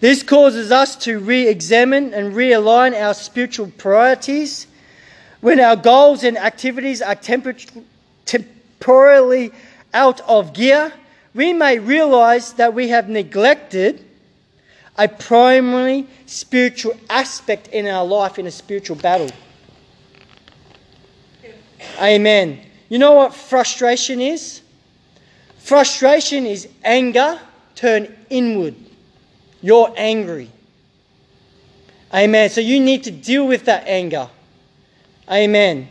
[0.05, 4.67] This causes us to re examine and realign our spiritual priorities.
[5.41, 7.15] When our goals and activities are
[8.25, 9.51] temporarily
[9.95, 10.93] out of gear,
[11.33, 14.05] we may realize that we have neglected
[14.95, 19.31] a primary spiritual aspect in our life in a spiritual battle.
[21.99, 22.59] Amen.
[22.89, 24.61] You know what frustration is?
[25.57, 27.39] Frustration is anger
[27.73, 28.75] turned inward.
[29.65, 30.51] You're angry.
[32.13, 32.51] Amen.
[32.51, 34.29] So you need to deal with that anger.
[35.27, 35.87] Amen.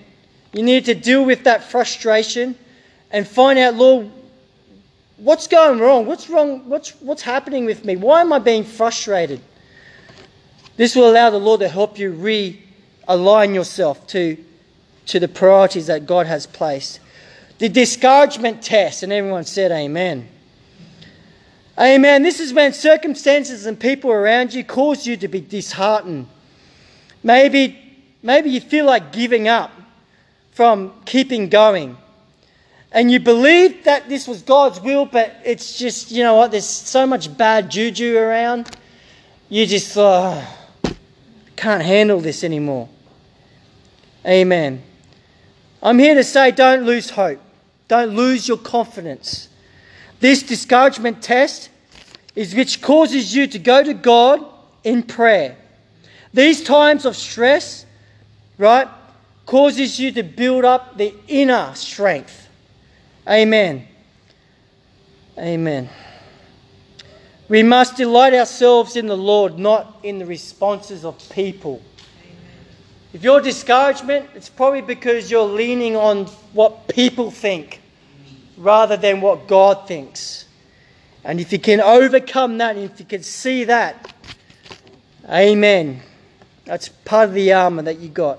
[0.52, 2.54] You need to deal with that frustration
[3.10, 4.12] and find out, Lord,
[5.16, 6.06] what's going wrong?
[6.06, 6.68] What's wrong?
[6.68, 7.96] What's, what's happening with me?
[7.96, 9.40] Why am I being frustrated?
[10.76, 14.36] This will allow the Lord to help you realign yourself to,
[15.06, 17.00] to the priorities that God has placed.
[17.58, 20.28] The discouragement test, and everyone said, Amen.
[21.78, 22.22] Amen.
[22.22, 26.28] This is when circumstances and people around you cause you to be disheartened.
[27.22, 27.78] Maybe,
[28.22, 29.72] maybe you feel like giving up
[30.52, 31.96] from keeping going.
[32.92, 36.64] And you believe that this was God's will, but it's just, you know what, there's
[36.64, 38.70] so much bad juju around.
[39.48, 40.46] You just uh,
[41.56, 42.88] can't handle this anymore.
[44.24, 44.80] Amen.
[45.82, 47.40] I'm here to say don't lose hope,
[47.88, 49.48] don't lose your confidence.
[50.20, 51.70] This discouragement test
[52.34, 54.44] is which causes you to go to God
[54.82, 55.56] in prayer.
[56.32, 57.86] These times of stress,
[58.58, 58.88] right,
[59.46, 62.48] causes you to build up the inner strength.
[63.28, 63.86] Amen.
[65.38, 65.88] Amen.
[67.48, 71.82] We must delight ourselves in the Lord, not in the responses of people.
[73.12, 77.80] If you're discouragement, it's probably because you're leaning on what people think
[78.56, 80.44] rather than what God thinks.
[81.24, 84.14] And if you can overcome that, if you can see that,
[85.28, 86.02] amen.
[86.64, 88.38] That's part of the armor that you got.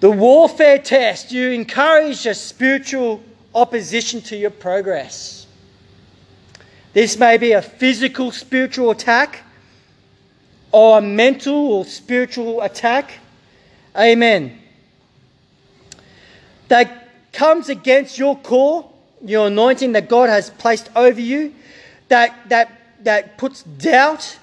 [0.00, 3.22] The warfare test, you encourage a spiritual
[3.54, 5.46] opposition to your progress.
[6.92, 9.42] This may be a physical spiritual attack
[10.72, 13.18] or a mental or spiritual attack.
[13.94, 14.58] Amen.
[16.68, 18.90] That comes against your core
[19.24, 21.54] your anointing that God has placed over you
[22.08, 24.38] that, that, that puts doubt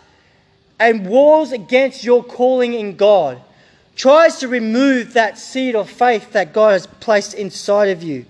[0.80, 3.42] and wars against your calling in God,
[3.96, 8.26] tries to remove that seed of faith that God has placed inside of you.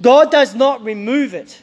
[0.00, 1.60] God does not remove it.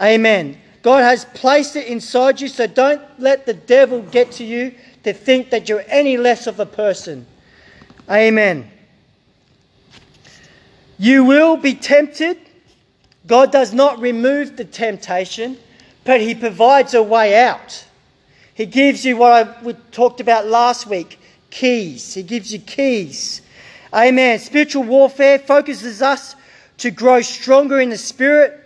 [0.00, 0.58] Amen.
[0.82, 4.74] God has placed it inside you, so don't let the devil get to you
[5.04, 7.26] to think that you're any less of a person.
[8.08, 8.70] Amen.
[10.98, 12.38] You will be tempted.
[13.26, 15.58] God does not remove the temptation,
[16.04, 17.84] but He provides a way out.
[18.54, 21.18] He gives you what I, talked about last week
[21.50, 22.14] keys.
[22.14, 23.42] He gives you keys.
[23.92, 24.38] Amen.
[24.38, 26.36] Spiritual warfare focuses us
[26.78, 28.58] to grow stronger in the spirit,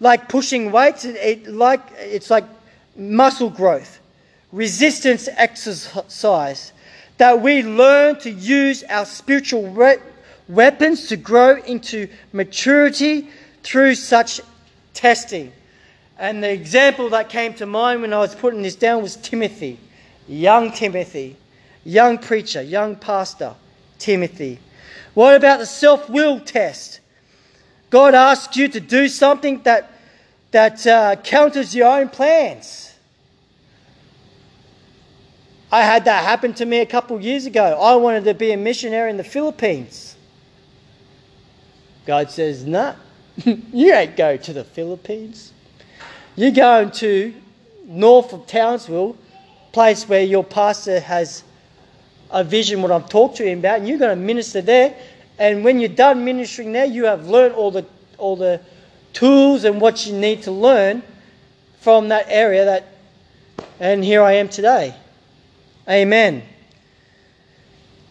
[0.00, 1.04] like pushing weights.
[1.04, 2.44] It, it, like, it's like
[2.96, 4.00] muscle growth,
[4.52, 6.72] resistance exercise.
[7.18, 9.98] That we learn to use our spiritual re-
[10.48, 13.28] weapons to grow into maturity
[13.66, 14.40] through such
[14.94, 15.52] testing.
[16.18, 19.80] And the example that came to mind when I was putting this down was Timothy,
[20.28, 21.36] young Timothy,
[21.84, 23.54] young preacher, young pastor,
[23.98, 24.60] Timothy.
[25.14, 27.00] What about the self will test?
[27.90, 29.90] God asks you to do something that,
[30.52, 32.94] that uh, counters your own plans.
[35.72, 37.80] I had that happen to me a couple years ago.
[37.80, 40.14] I wanted to be a missionary in the Philippines.
[42.06, 42.94] God says, nah,
[43.44, 45.52] you ain't go to the Philippines.
[46.36, 47.34] You're going to
[47.84, 49.16] north of Townsville,
[49.72, 51.44] place where your pastor has
[52.30, 54.96] a vision, what I've talked to him about, and you're going to minister there.
[55.38, 57.84] And when you're done ministering there, you have learned all the
[58.18, 58.60] all the
[59.12, 61.02] tools and what you need to learn
[61.80, 62.64] from that area.
[62.64, 62.84] That,
[63.78, 64.94] and here I am today.
[65.88, 66.42] Amen.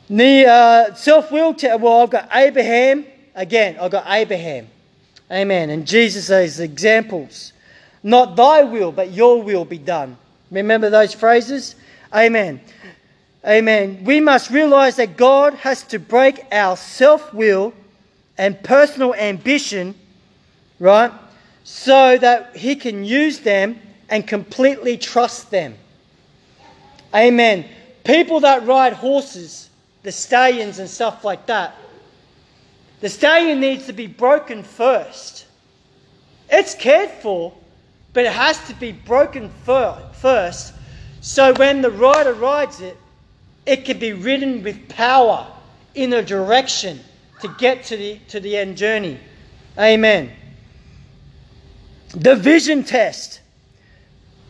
[0.09, 1.53] The uh, self will.
[1.55, 3.77] Te- well, I've got Abraham again.
[3.79, 4.67] I've got Abraham.
[5.31, 5.69] Amen.
[5.69, 7.53] And Jesus as examples.
[8.03, 10.17] Not thy will, but your will be done.
[10.51, 11.75] Remember those phrases?
[12.13, 12.61] Amen.
[13.45, 14.03] Amen.
[14.03, 17.73] We must realize that God has to break our self will
[18.37, 19.95] and personal ambition,
[20.79, 21.11] right?
[21.63, 25.75] So that He can use them and completely trust them.
[27.13, 27.65] Amen.
[28.03, 29.69] People that ride horses,
[30.03, 31.75] the stallions and stuff like that,
[33.01, 35.45] the stallion needs to be broken first.
[36.49, 37.53] It's cared for,
[38.13, 40.73] but it has to be broken first.
[41.21, 42.97] So when the rider rides it,
[43.65, 45.47] it can be ridden with power
[45.95, 46.99] in a direction
[47.41, 49.19] to get to the, to the end journey.
[49.77, 50.31] Amen.
[52.11, 53.41] The vision test.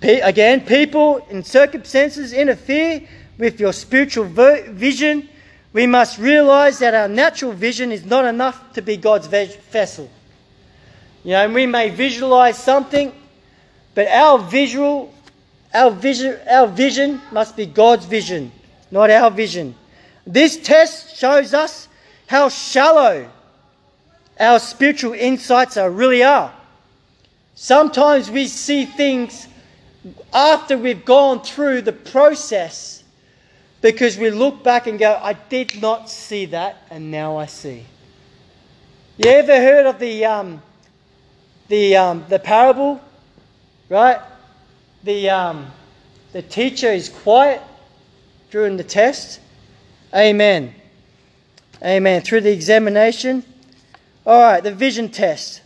[0.01, 5.29] Again, people in circumstances interfere with your spiritual vision.
[5.75, 10.09] We must realize that our natural vision is not enough to be God's vessel.
[11.25, 13.11] You know, we may visualize something,
[13.93, 15.13] but our visual,
[15.73, 18.53] our vision, our vision must be God's vision,
[18.89, 19.75] not our vision.
[20.25, 21.89] This test shows us
[22.27, 23.29] how shallow
[24.39, 26.53] our spiritual insights are really are.
[27.55, 29.49] Sometimes we see things
[30.33, 33.03] after we've gone through the process
[33.85, 37.85] because we look back and go, I did not see that, and now I see.
[39.15, 40.59] You ever heard of the, um,
[41.67, 42.99] the, um, the parable
[43.87, 44.19] right?
[45.03, 45.67] The, um,
[46.31, 47.61] the teacher is quiet
[48.49, 49.39] during the test.
[50.15, 50.73] Amen.
[51.83, 52.23] Amen.
[52.23, 53.45] Through the examination.
[54.25, 55.61] All right, the vision test.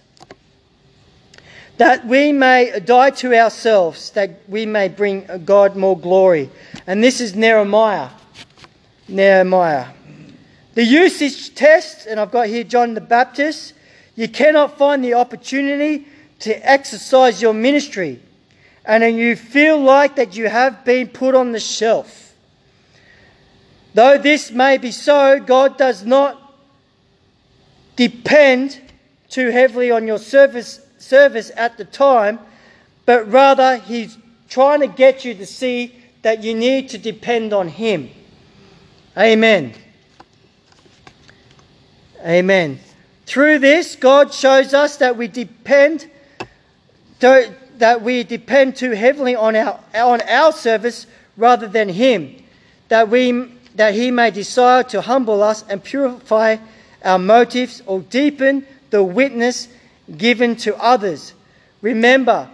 [1.77, 6.49] That we may die to ourselves, that we may bring God more glory.
[6.89, 8.09] And this is Nehemiah.
[9.07, 9.89] Nehemiah.
[10.73, 13.73] The usage test, and I've got here John the Baptist.
[14.15, 16.07] You cannot find the opportunity
[16.39, 18.19] to exercise your ministry
[18.85, 22.33] and you feel like that you have been put on the shelf.
[23.93, 26.55] Though this may be so, God does not
[27.97, 28.81] depend
[29.29, 32.39] too heavily on your service, service at the time,
[33.05, 34.17] but rather He's
[34.49, 38.09] trying to get you to see that you need to depend on Him.
[39.17, 39.73] Amen.
[42.25, 42.79] Amen.
[43.25, 46.09] Through this, God shows us that we depend
[47.79, 51.07] that we depend too heavily on our, on our service
[51.37, 52.35] rather than Him,
[52.89, 56.57] that, we, that He may desire to humble us and purify
[57.03, 59.69] our motives or deepen the witness
[60.17, 61.33] given to others.
[61.81, 62.49] Remember,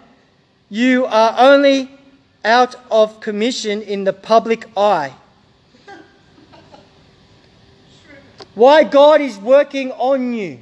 [0.70, 1.90] you are only
[2.46, 5.14] out of commission in the public eye.
[8.54, 10.60] Why God is working on you.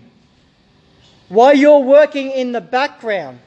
[1.29, 3.39] Why you're working in the background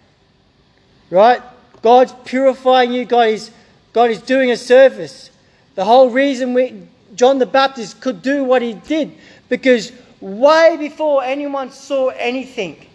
[1.10, 1.42] right?
[1.82, 3.04] God's purifying you.
[3.04, 3.50] God is,
[3.92, 5.30] God is doing a service.
[5.74, 6.82] The whole reason we,
[7.14, 9.12] John the Baptist could do what he did,
[9.48, 12.86] because way before anyone saw anything,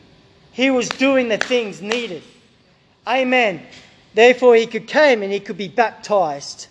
[0.51, 2.23] he was doing the things needed.
[3.07, 3.61] Amen.
[4.13, 6.67] Therefore, he could come and he could be baptized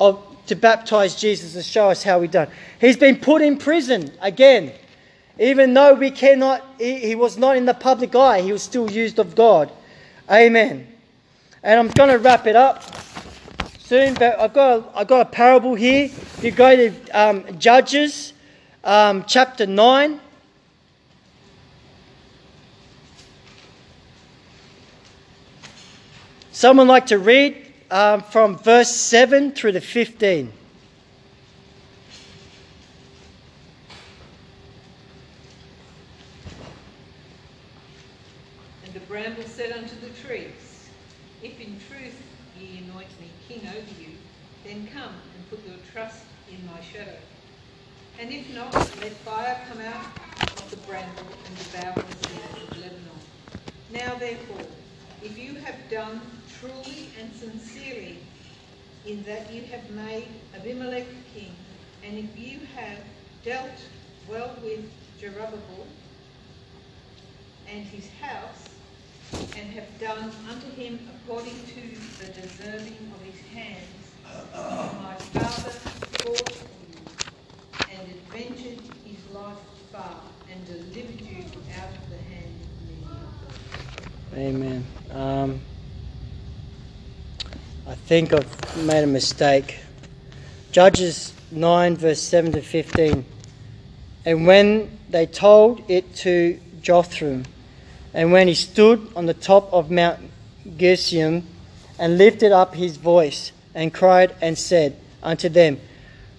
[0.00, 2.48] of, to baptize Jesus and show us how we done.
[2.80, 4.72] He's been put in prison again.
[5.38, 8.90] Even though we cannot, he, he was not in the public eye, he was still
[8.90, 9.70] used of God.
[10.30, 10.86] Amen.
[11.62, 12.84] And I'm going to wrap it up
[13.78, 16.04] soon, but I've got a, I've got a parable here.
[16.04, 18.32] If you go to um, Judges
[18.84, 20.20] um, chapter 9.
[26.64, 30.50] Someone like to read um, from verse 7 through to 15.
[38.82, 40.88] And the bramble said unto the trees,
[41.42, 42.22] If in truth
[42.58, 44.16] ye anoint me king over you,
[44.64, 47.18] then come and put your trust in my shadow.
[48.18, 50.06] And if not, let fire come out
[50.64, 53.20] of the bramble and devour the cedars of Lebanon.
[53.92, 54.64] Now therefore,
[55.22, 56.20] if you have done
[56.64, 58.18] truly and sincerely
[59.06, 61.54] in that you have made Abimelech king,
[62.02, 62.98] and if you have
[63.42, 63.78] dealt
[64.28, 64.80] well with
[65.20, 65.86] Jerubbabel
[67.68, 68.70] and his house,
[69.56, 71.80] and have done unto him according to
[72.18, 74.14] the deserving of his hands,
[75.02, 75.70] my father
[76.22, 76.56] fought
[77.90, 79.58] and adventured his life
[79.92, 81.44] far, and delivered you
[81.78, 82.54] out of the hand
[84.32, 84.38] of.
[84.38, 84.84] Amen.
[85.10, 85.60] Um,
[87.86, 89.78] I think I've made a mistake.
[90.72, 93.26] Judges 9, verse 7 to 15.
[94.24, 97.44] And when they told it to Jotham,
[98.14, 100.18] and when he stood on the top of Mount
[100.78, 101.46] Gerizim,
[101.98, 105.78] and lifted up his voice, and cried and said unto them,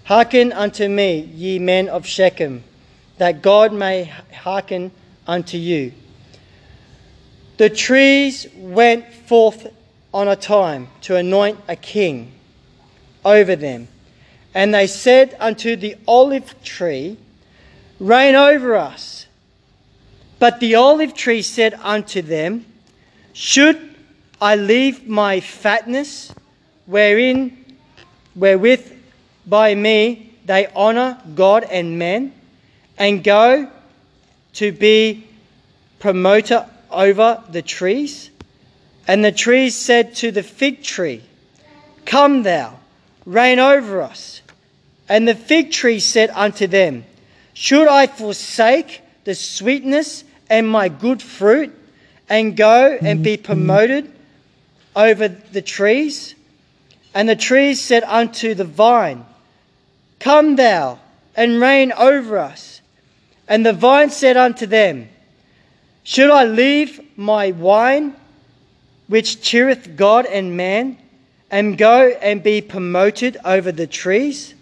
[0.05, 2.63] Hearken unto me, ye men of Shechem,
[3.19, 4.91] that God may hearken
[5.27, 5.93] unto you.
[7.57, 9.71] The trees went forth
[10.15, 12.31] on a time to anoint a king
[13.25, 13.85] over them.
[14.53, 17.17] And they said unto the olive tree,
[17.99, 19.27] Reign over us.
[20.39, 22.65] But the olive tree said unto them,
[23.33, 23.95] Should
[24.39, 26.33] I leave my fatness,
[26.85, 27.65] wherein,
[28.35, 28.89] wherewith
[29.45, 32.31] by me they honour God and men,
[32.97, 33.69] and go
[34.53, 35.27] to be
[35.99, 38.29] promoter over the trees?
[39.07, 41.23] And the trees said to the fig tree,
[42.05, 42.77] Come thou,
[43.25, 44.41] reign over us.
[45.07, 47.05] And the fig tree said unto them,
[47.53, 51.73] Should I forsake the sweetness and my good fruit,
[52.27, 54.11] and go and be promoted
[54.95, 56.35] over the trees?
[57.13, 59.25] And the trees said unto the vine,
[60.19, 60.99] Come thou,
[61.35, 62.81] and reign over us.
[63.47, 65.09] And the vine said unto them,
[66.03, 68.15] Should I leave my wine,
[69.07, 70.97] which cheereth God and man,
[71.51, 74.53] and go and be promoted over the trees?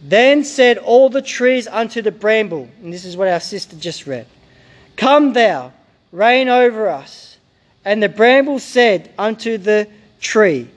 [0.00, 4.06] Then said all the trees unto the bramble, and this is what our sister just
[4.06, 4.26] read
[4.96, 5.72] Come thou,
[6.12, 7.38] reign over us.
[7.84, 9.88] And the bramble said unto the
[10.20, 10.70] tree,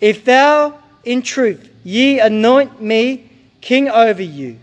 [0.00, 4.58] If thou in truth ye anoint me king over you,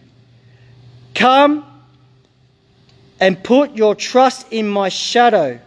[1.14, 1.66] come
[3.20, 5.60] and put your trust in my shadow.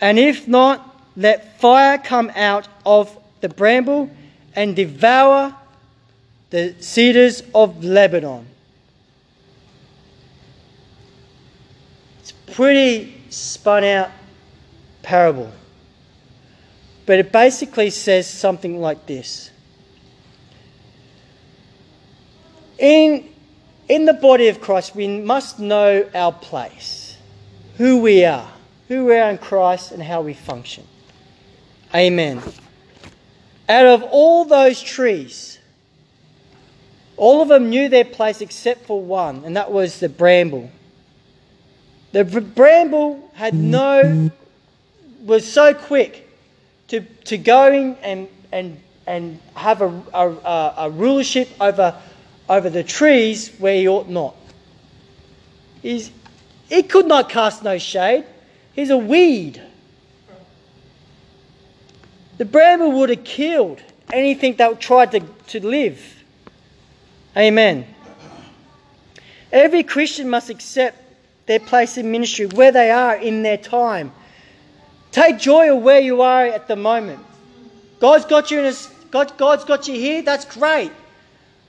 [0.00, 4.10] And if not, let fire come out of the bramble
[4.54, 5.54] and devour
[6.50, 8.46] the cedars of Lebanon.
[12.20, 14.10] It's a pretty spun out
[15.02, 15.52] parable.
[17.06, 19.50] But it basically says something like this.
[22.78, 23.28] In,
[23.88, 27.16] in the body of Christ, we must know our place,
[27.76, 28.50] who we are,
[28.88, 30.84] who we are in Christ, and how we function.
[31.94, 32.42] Amen.
[33.68, 35.58] Out of all those trees,
[37.16, 40.70] all of them knew their place except for one, and that was the bramble.
[42.12, 44.30] The bramble had no,
[45.24, 46.28] was so quick
[46.88, 51.94] to, to going and, and, and have a, a, a rulership over,
[52.48, 54.36] over the trees where he ought not.
[55.80, 56.10] He's,
[56.68, 58.24] he could not cast no shade.
[58.74, 59.62] He's a weed.
[62.38, 63.80] The bramble would have killed
[64.12, 66.24] anything that tried to, to live.
[67.36, 67.86] Amen.
[69.52, 70.98] Every Christian must accept
[71.46, 74.12] their place in ministry, where they are in their time.
[75.12, 77.20] Take joy of where you are at the moment.
[78.00, 78.74] God's got you in a,
[79.10, 80.90] God, God's got you here, that's great.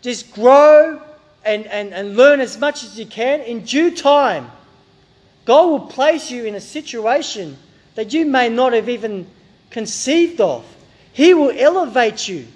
[0.01, 1.01] Just grow
[1.43, 3.41] and, and, and learn as much as you can.
[3.41, 4.49] In due time,
[5.45, 7.57] God will place you in a situation
[7.93, 9.27] that you may not have even
[9.69, 10.65] conceived of.
[11.13, 12.47] He will elevate you.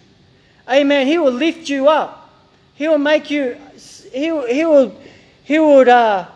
[0.68, 1.07] Amen.
[1.07, 2.30] He will lift you up.
[2.76, 3.57] He will make you,
[4.14, 4.95] he will, he will,
[5.43, 6.28] he will, uh,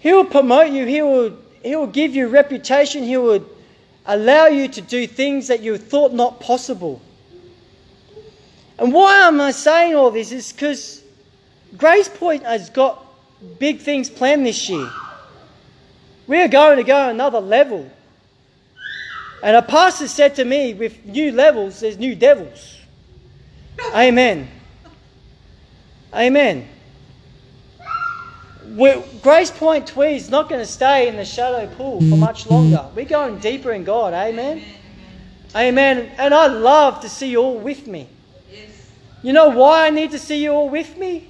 [0.00, 0.86] he will promote you.
[0.86, 3.02] He will, he will give you reputation.
[3.04, 3.44] He will
[4.06, 7.00] allow you to do things that you thought not possible.
[8.78, 11.02] And why am I saying all this is because
[11.76, 13.04] Grace Point has got
[13.58, 14.90] big things planned this year.
[16.26, 17.90] We are going to go another level.
[19.42, 22.76] And a pastor said to me, with new levels, there's new devils.
[23.94, 24.48] Amen.
[26.14, 26.68] Amen.
[28.66, 32.48] We're, Grace Point Tweed is not going to stay in the shallow pool for much
[32.48, 32.86] longer.
[32.94, 34.12] We're going deeper in God.
[34.12, 34.62] Amen.
[35.56, 36.12] Amen.
[36.18, 38.08] And I love to see you all with me.
[39.22, 41.28] You know why I need to see you all with me?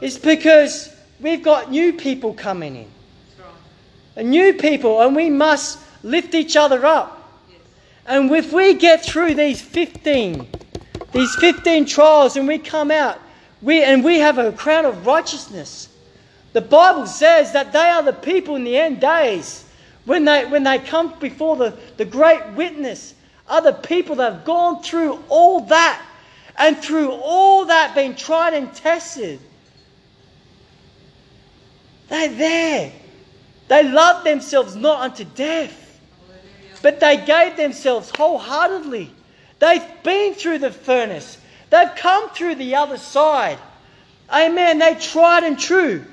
[0.00, 2.90] It's because we've got new people coming in.
[4.16, 7.12] And new people, and we must lift each other up.
[8.06, 10.48] And if we get through these 15,
[11.12, 13.18] these 15 trials and we come out,
[13.60, 15.88] we, and we have a crown of righteousness,
[16.52, 19.64] the Bible says that they are the people in the end days
[20.04, 23.14] when they, when they come before the, the great witness,
[23.48, 26.02] the people that have gone through all that
[26.56, 29.40] and through all that been tried and tested.
[32.08, 32.92] They're there.
[33.68, 35.85] They loved themselves not unto death.
[36.86, 39.10] But they gave themselves wholeheartedly.
[39.58, 41.36] They've been through the furnace,
[41.68, 43.58] they've come through the other side.
[44.32, 44.78] Amen.
[44.78, 46.04] They tried and true.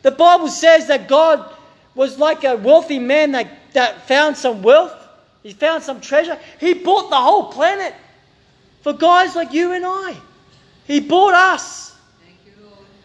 [0.00, 1.54] The Bible says that God
[1.94, 4.94] was like a wealthy man that, that found some wealth,
[5.42, 6.38] he found some treasure.
[6.58, 7.94] He bought the whole planet
[8.80, 10.16] for guys like you and I.
[10.86, 11.94] He bought us.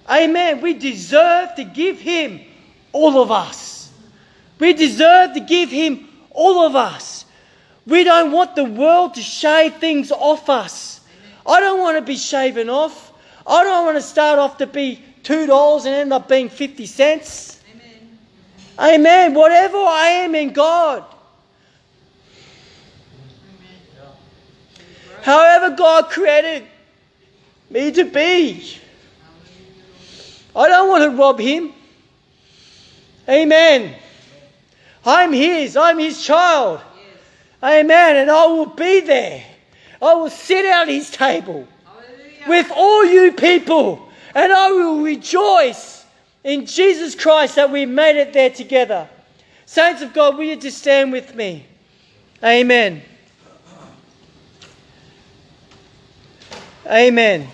[0.09, 0.61] Amen.
[0.61, 2.39] We deserve to give him
[2.93, 3.91] all of us.
[4.57, 7.25] We deserve to give him all of us.
[7.85, 11.01] We don't want the world to shave things off us.
[11.45, 13.11] I don't want to be shaven off.
[13.47, 17.61] I don't want to start off to be $2 and end up being 50 cents.
[18.79, 18.95] Amen.
[18.95, 19.33] Amen.
[19.33, 21.03] Whatever I am in God.
[25.21, 26.65] However, God created
[27.69, 28.77] me to be.
[30.55, 31.73] I don't want to rob Him.
[33.27, 33.95] Amen.
[35.05, 35.77] I'm His.
[35.77, 36.81] I'm His child.
[37.63, 38.15] Amen.
[38.15, 39.43] And I will be there.
[40.01, 42.45] I will sit at His table Hallelujah.
[42.47, 44.07] with all you people.
[44.35, 46.05] And I will rejoice
[46.43, 49.09] in Jesus Christ that we made it there together.
[49.65, 51.65] Saints of God, will you just stand with me?
[52.43, 53.01] Amen.
[56.87, 57.47] Amen.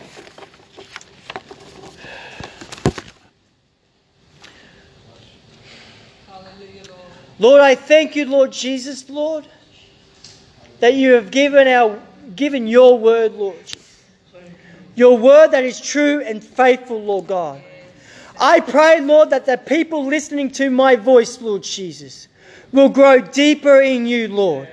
[7.40, 7.62] Lord.
[7.62, 9.48] I thank you, Lord Jesus, Lord,
[10.80, 12.00] that you have given our
[12.36, 13.56] given your word, Lord.
[14.96, 17.62] Your word that is true and faithful, Lord God.
[18.40, 22.28] I pray, Lord, that the people listening to my voice, Lord Jesus,
[22.72, 24.70] will grow deeper in you, Lord.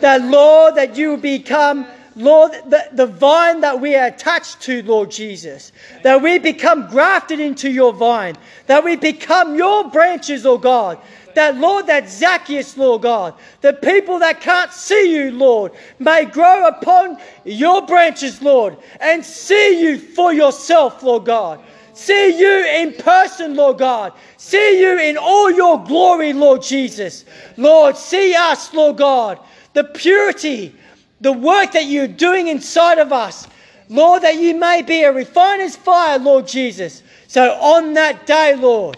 [0.00, 4.82] That, Lord, that you will become, Lord, the, the vine that we are attached to,
[4.82, 5.72] Lord Jesus.
[6.02, 8.36] That we become grafted into your vine.
[8.66, 10.98] That we become your branches, oh God.
[11.36, 16.66] That, Lord, that Zacchaeus, Lord God, the people that can't see you, Lord, may grow
[16.66, 21.62] upon your branches, Lord, and see you for yourself, Lord God.
[21.92, 24.14] See you in person, Lord God.
[24.38, 27.26] See you in all your glory, Lord Jesus.
[27.58, 29.38] Lord, see us, Lord God.
[29.74, 30.74] The purity,
[31.20, 33.46] the work that you're doing inside of us.
[33.90, 37.02] Lord, that you may be a refiner's fire, Lord Jesus.
[37.28, 38.96] So on that day, Lord,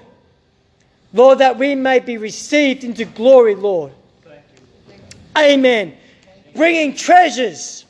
[1.12, 3.92] Lord, that we may be received into glory, Lord.
[5.36, 5.96] Amen.
[6.54, 7.84] Bringing treasures.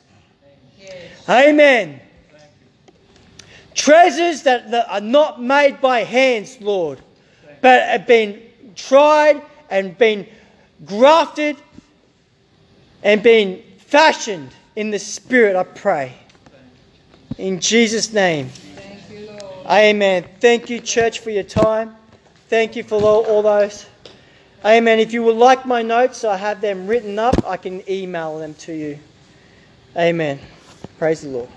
[1.27, 1.99] Amen.
[3.73, 6.99] Treasures that, that are not made by hands, Lord,
[7.61, 8.41] but have been
[8.75, 10.27] tried and been
[10.85, 11.57] grafted
[13.03, 16.13] and been fashioned in the Spirit, I pray.
[17.37, 18.49] In Jesus' name.
[18.49, 19.65] Thank you, Lord.
[19.67, 20.25] Amen.
[20.39, 21.95] Thank you, church, for your time.
[22.49, 23.85] Thank you for all, those.
[24.65, 24.97] Amen.
[24.97, 27.35] If you would like my notes, I have them written up.
[27.45, 28.97] I can email them to you.
[29.95, 30.39] Amen.
[30.97, 31.49] Praise the Lord.